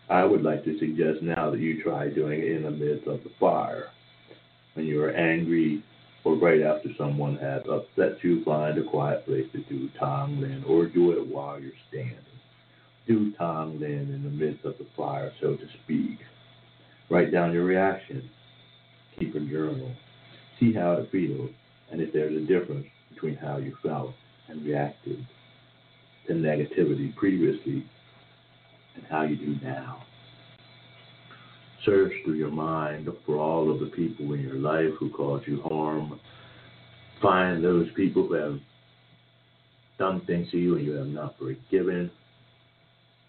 I 0.09 0.23
would 0.23 0.43
like 0.43 0.63
to 0.63 0.79
suggest 0.79 1.21
now 1.21 1.51
that 1.51 1.59
you 1.59 1.83
try 1.83 2.09
doing 2.09 2.39
it 2.39 2.51
in 2.51 2.63
the 2.63 2.71
midst 2.71 3.07
of 3.07 3.23
the 3.23 3.31
fire. 3.39 3.89
When 4.75 4.85
you 4.85 5.03
are 5.03 5.11
angry 5.11 5.83
or 6.23 6.35
right 6.35 6.61
after 6.61 6.89
someone 6.97 7.38
has 7.38 7.63
upset 7.69 8.23
you, 8.23 8.43
find 8.45 8.77
a 8.77 8.83
quiet 8.83 9.25
place 9.25 9.47
to 9.51 9.63
do 9.63 9.89
Tonglen 10.01 10.69
or 10.69 10.85
do 10.85 11.11
it 11.11 11.27
while 11.27 11.59
you're 11.59 11.71
standing. 11.89 12.17
Do 13.07 13.33
Tonglen 13.33 14.13
in 14.13 14.23
the 14.23 14.29
midst 14.29 14.63
of 14.63 14.77
the 14.77 14.88
fire, 14.95 15.33
so 15.41 15.55
to 15.55 15.67
speak. 15.83 16.19
Write 17.09 17.31
down 17.31 17.53
your 17.53 17.63
reaction. 17.63 18.29
Keep 19.19 19.35
a 19.35 19.39
journal. 19.39 19.91
See 20.60 20.74
how 20.74 20.93
it 20.93 21.10
feels 21.12 21.51
and 21.91 22.01
if 22.01 22.14
there's 22.14 22.36
a 22.36 22.45
difference 22.45 22.86
between 23.14 23.36
how 23.36 23.58
you 23.58 23.76
felt 23.84 24.14
and 24.49 24.64
reacted 24.66 25.26
to 26.28 26.34
negativity 26.34 27.16
previously 27.16 27.86
and 28.95 29.05
how 29.10 29.24
you 29.24 29.36
do 29.36 29.55
now. 29.64 30.03
search 31.86 32.12
through 32.26 32.34
your 32.36 32.51
mind 32.51 33.08
for 33.26 33.38
all 33.38 33.72
of 33.72 33.80
the 33.80 33.86
people 33.88 34.34
in 34.34 34.41
your 34.41 34.55
life 34.55 34.91
who 34.99 35.10
caused 35.12 35.47
you 35.47 35.62
harm. 35.62 36.20
Find 37.22 37.64
those 37.64 37.88
people 37.95 38.28
who 38.28 38.34
have 38.34 38.60
done 39.97 40.22
things 40.26 40.51
to 40.51 40.58
you 40.58 40.76
and 40.76 40.86
you 40.86 40.93
have 40.93 41.08
not 41.08 41.36
forgiven. 41.38 42.12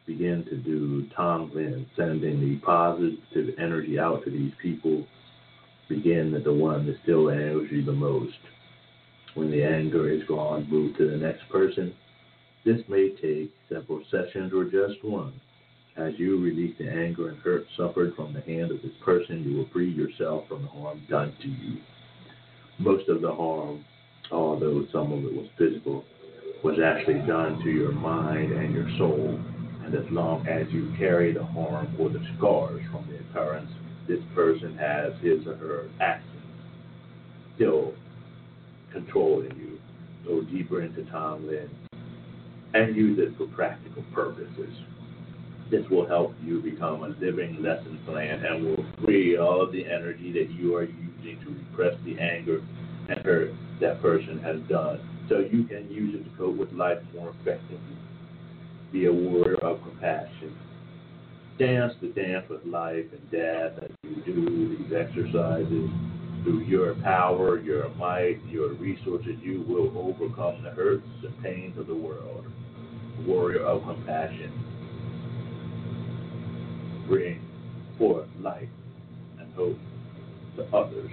Begin 0.07 0.45
to 0.51 0.57
do 0.57 1.07
Tonglen, 1.17 1.87
sending 1.97 2.41
the 2.41 2.57
positive 2.65 3.55
energy 3.59 3.99
out 3.99 4.25
to 4.25 4.31
these 4.31 4.53
people. 4.61 5.07
Begin 5.89 6.35
at 6.35 6.45
the 6.45 6.53
one 6.53 6.87
that 6.87 6.99
still 7.03 7.31
angers 7.31 7.71
you 7.73 7.83
the 7.83 7.93
most. 7.93 8.37
When 9.35 9.51
the 9.51 9.65
anger 9.65 10.11
is 10.11 10.23
gone, 10.29 10.69
move 10.69 10.97
to 10.99 11.09
the 11.11 11.17
next 11.17 11.49
person. 11.49 11.95
This 12.65 12.81
may 12.89 13.11
take 13.11 13.53
several 13.69 14.03
sessions 14.11 14.53
or 14.53 14.65
just 14.65 15.03
one. 15.03 15.33
As 15.97 16.13
you 16.19 16.39
release 16.39 16.77
the 16.79 16.91
anger 16.91 17.29
and 17.29 17.39
hurt 17.39 17.67
suffered 17.77 18.15
from 18.15 18.33
the 18.33 18.43
hand 18.43 18.71
of 18.71 18.83
this 18.83 18.93
person, 19.03 19.43
you 19.43 19.57
will 19.57 19.69
free 19.73 19.91
yourself 19.91 20.47
from 20.49 20.63
the 20.63 20.69
harm 20.69 21.01
done 21.09 21.35
to 21.41 21.49
you. 21.49 21.79
Most 22.79 23.09
of 23.09 23.23
the 23.23 23.33
harm, 23.33 23.85
although 24.31 24.87
some 24.93 25.11
of 25.13 25.25
it 25.25 25.33
was 25.35 25.49
physical, 25.57 26.05
was 26.63 26.79
actually 26.79 27.27
done 27.27 27.63
to 27.63 27.71
your 27.71 27.93
mind 27.93 28.53
and 28.53 28.75
your 28.75 28.89
soul. 28.99 29.41
And 29.85 29.95
as 29.95 30.11
long 30.11 30.47
as 30.47 30.71
you 30.71 30.93
carry 30.99 31.33
the 31.33 31.45
harm 31.45 31.97
or 31.99 32.11
the 32.11 32.25
scars 32.37 32.83
from 32.93 33.09
the 33.09 33.19
occurrence, 33.21 33.71
this 34.09 34.21
person 34.35 34.77
has 34.79 35.13
his 35.21 35.47
or 35.47 35.57
her 35.57 35.91
actions 36.01 36.25
still 37.55 37.93
controlling 38.93 39.55
you. 39.57 39.79
Go 40.27 40.43
deeper 40.43 40.83
into 40.83 41.03
Tonglen 41.03 41.69
and 42.75 42.97
use 42.97 43.19
it 43.19 43.37
for 43.37 43.47
practical 43.55 44.03
purposes. 44.15 44.75
This 45.71 45.85
will 45.91 46.07
help 46.07 46.35
you 46.43 46.63
become 46.63 47.03
a 47.03 47.09
living 47.09 47.63
lesson 47.63 48.01
plan 48.07 48.45
and 48.45 48.65
will 48.65 48.85
free 49.05 49.37
all 49.37 49.63
of 49.63 49.73
the 49.73 49.85
energy 49.85 50.33
that 50.33 50.51
you 50.51 50.75
are 50.77 50.85
using 50.85 51.39
to 51.45 51.51
repress 51.51 51.95
the 52.05 52.19
anger 52.19 52.63
and 53.09 53.21
hurt 53.25 53.53
that 53.81 54.01
person 54.01 54.39
has 54.41 54.61
done 54.69 55.01
so 55.29 55.41
you 55.41 55.65
can 55.65 55.91
use 55.91 56.15
it 56.15 56.25
to 56.25 56.37
cope 56.39 56.57
with 56.57 56.73
life 56.73 56.99
more 57.15 57.35
effectively. 57.41 57.79
Be 58.93 59.07
a 59.07 59.13
warrior 59.13 59.57
of 59.57 59.83
compassion. 59.83 60.57
Dance 61.59 61.95
the 62.01 62.09
dance 62.09 62.49
with 62.49 62.65
life 62.65 63.07
and 63.11 63.31
death 63.33 63.73
as 63.83 63.91
you 64.05 64.23
do 64.25 64.77
these 64.77 64.93
exercises. 64.93 65.91
Through 66.45 66.61
your 66.61 66.95
power, 67.03 67.59
your 67.59 67.89
might, 67.97 68.39
your 68.47 68.75
resources, 68.75 69.37
you 69.43 69.65
will 69.67 69.93
overcome 69.99 70.63
the 70.63 70.71
hurts 70.71 71.09
and 71.25 71.43
pains 71.43 71.77
of 71.77 71.89
the 71.89 71.97
world. 71.97 72.47
Warrior 73.27 73.65
of 73.65 73.83
compassion. 73.83 74.53
Bring 77.09 77.41
forth 77.99 78.29
light 78.39 78.69
and 79.41 79.53
hope 79.55 79.79
to 80.57 80.65
others 80.77 81.11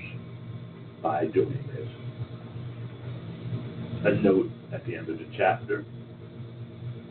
by 1.02 1.26
doing 1.26 1.68
this 1.74 1.90
a 4.06 4.12
note 4.22 4.52
at 4.72 4.86
the 4.86 4.96
end 4.96 5.10
of 5.10 5.18
the 5.18 5.26
chapter. 5.36 5.84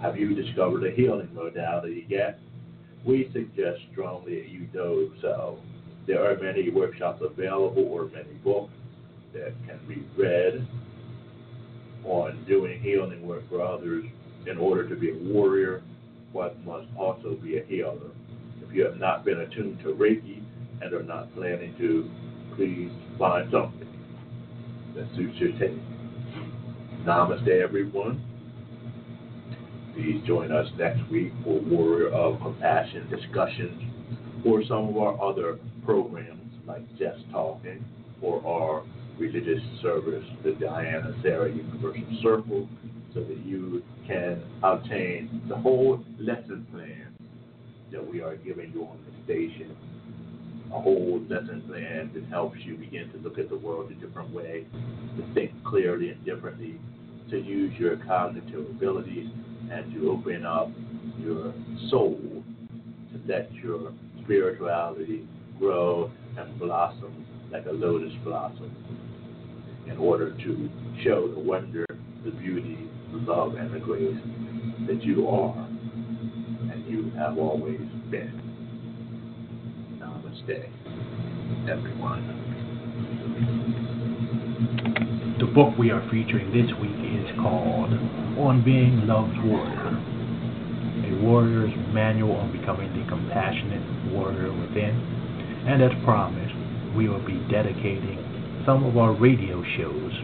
Have 0.01 0.17
you 0.17 0.37
discovered 0.37 0.87
a 0.87 0.93
healing 0.93 1.31
modality 1.35 2.07
yet? 2.09 2.39
We 3.07 3.31
suggest 3.33 3.81
strongly 3.93 4.41
that 4.41 4.49
you 4.49 4.67
do 4.73 5.13
so. 5.21 5.59
There 6.07 6.25
are 6.25 6.39
many 6.41 6.71
workshops 6.71 7.23
available 7.23 7.85
or 7.85 8.07
many 8.07 8.33
books 8.43 8.73
that 9.33 9.53
can 9.67 9.79
be 9.89 10.05
read 10.17 10.67
on 12.05 12.45
doing 12.47 12.81
healing 12.81 13.27
work 13.27 13.49
for 13.49 13.63
others. 13.63 14.05
In 14.47 14.59
order 14.59 14.87
to 14.89 14.95
be 14.95 15.11
a 15.11 15.33
warrior, 15.33 15.83
one 16.33 16.53
must 16.65 16.87
also 16.99 17.35
be 17.35 17.59
a 17.59 17.65
healer. 17.65 18.11
If 18.63 18.75
you 18.75 18.85
have 18.85 18.99
not 18.99 19.25
been 19.25 19.41
attuned 19.41 19.81
to 19.81 19.95
Reiki 19.95 20.43
and 20.83 20.93
are 20.93 21.03
not 21.03 21.35
planning 21.35 21.75
to, 21.79 22.11
please 22.57 22.91
find 23.19 23.51
something 23.51 23.89
that 24.95 25.07
suits 25.17 25.39
your 25.39 25.53
taste. 25.53 25.81
Namaste, 27.05 27.63
everyone. 27.63 28.23
Please 29.95 30.21
join 30.27 30.51
us 30.51 30.67
next 30.77 31.09
week 31.09 31.33
for 31.45 31.61
Warrior 31.61 32.09
of 32.09 32.41
Compassion 32.41 33.09
discussions 33.09 33.81
or 34.45 34.65
some 34.65 34.89
of 34.89 34.97
our 34.97 35.23
other 35.23 35.61
programs 35.85 36.53
like 36.67 36.83
Just 36.99 37.21
Talking 37.31 37.85
or 38.21 38.45
our 38.45 38.83
religious 39.21 39.63
service, 39.83 40.25
the 40.43 40.53
Diana 40.53 41.15
Sarah 41.23 41.49
Universal 41.49 42.19
Circle, 42.25 42.69
so 43.15 43.21
that 43.21 43.39
you 43.47 43.85
can 44.05 44.43
obtain 44.65 45.41
the 45.49 45.55
whole 45.55 46.05
lesson 46.19 46.67
plan 46.73 47.15
that 47.93 48.05
we 48.05 48.21
are 48.21 48.35
giving 48.35 48.73
you 48.73 48.83
on 48.83 48.99
the 49.07 49.25
station. 49.25 49.77
A 50.75 50.81
whole 50.81 51.23
lesson 51.31 51.63
plan 51.69 52.11
that 52.15 52.25
helps 52.31 52.59
you 52.65 52.77
begin 52.77 53.13
to 53.13 53.19
look 53.19 53.39
at 53.39 53.49
the 53.49 53.57
world 53.57 53.93
a 53.93 53.95
different 54.05 54.35
way, 54.35 54.67
to 55.17 55.35
think 55.35 55.53
clearly 55.65 56.09
and 56.11 56.25
differently, 56.25 56.81
to 57.31 57.39
use 57.39 57.73
your 57.79 57.97
cognitive 57.99 58.69
abilities 58.71 59.29
and 59.75 59.93
to 59.93 60.11
open 60.11 60.47
up 60.47 60.71
your 61.19 61.53
soul 61.91 62.19
to 63.13 63.21
let 63.27 63.53
your 63.55 63.93
spirituality 64.23 65.27
grow 65.59 66.11
and 66.39 66.59
blossom 66.59 67.27
like 67.51 67.67
a 67.67 67.73
lotus 67.73 68.13
blossom 68.23 68.75
in 69.87 69.99
order 69.99 70.31
to 70.39 70.69
show 71.03 71.29
the 71.29 71.39
wonder, 71.39 71.85
the 72.25 72.31
beauty, 72.31 72.89
the 73.13 73.19
love, 73.19 73.55
and 73.55 73.75
the 73.75 73.79
grace 73.79 74.17
that 74.87 75.03
you 75.03 75.29
are 75.29 75.55
and 76.73 76.85
you 76.87 77.11
have 77.17 77.39
always 77.39 77.81
been. 78.11 78.41
Namaste, 80.01 80.69
everyone. 81.69 82.45
The 85.35 85.47
book 85.47 85.77
we 85.77 85.91
are 85.91 86.01
featuring 86.13 86.55
this 86.55 86.71
week 86.79 86.95
is 87.11 87.27
called 87.43 87.91
On 88.39 88.63
Being 88.65 89.03
Love's 89.11 89.35
Warrior, 89.43 89.91
a 89.91 91.13
warrior's 91.27 91.75
manual 91.91 92.39
on 92.39 92.55
becoming 92.55 92.87
the 92.95 93.03
compassionate 93.11 93.83
warrior 94.15 94.55
within. 94.55 94.95
And 95.67 95.83
as 95.83 95.91
promised, 96.05 96.55
we 96.95 97.09
will 97.09 97.27
be 97.27 97.43
dedicating 97.51 98.63
some 98.65 98.87
of 98.87 98.97
our 98.97 99.11
radio 99.11 99.59
shows 99.75 100.15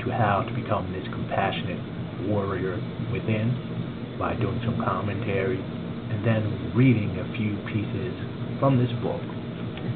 to 0.00 0.08
how 0.08 0.40
to 0.48 0.52
become 0.56 0.88
this 0.88 1.04
compassionate 1.12 2.24
warrior 2.24 2.80
within 3.12 4.16
by 4.18 4.40
doing 4.40 4.56
some 4.64 4.80
commentary 4.80 5.60
and 5.60 6.24
then 6.24 6.72
reading 6.74 7.12
a 7.20 7.28
few 7.36 7.60
pieces 7.68 8.16
from 8.58 8.80
this 8.80 8.92
book 9.04 9.20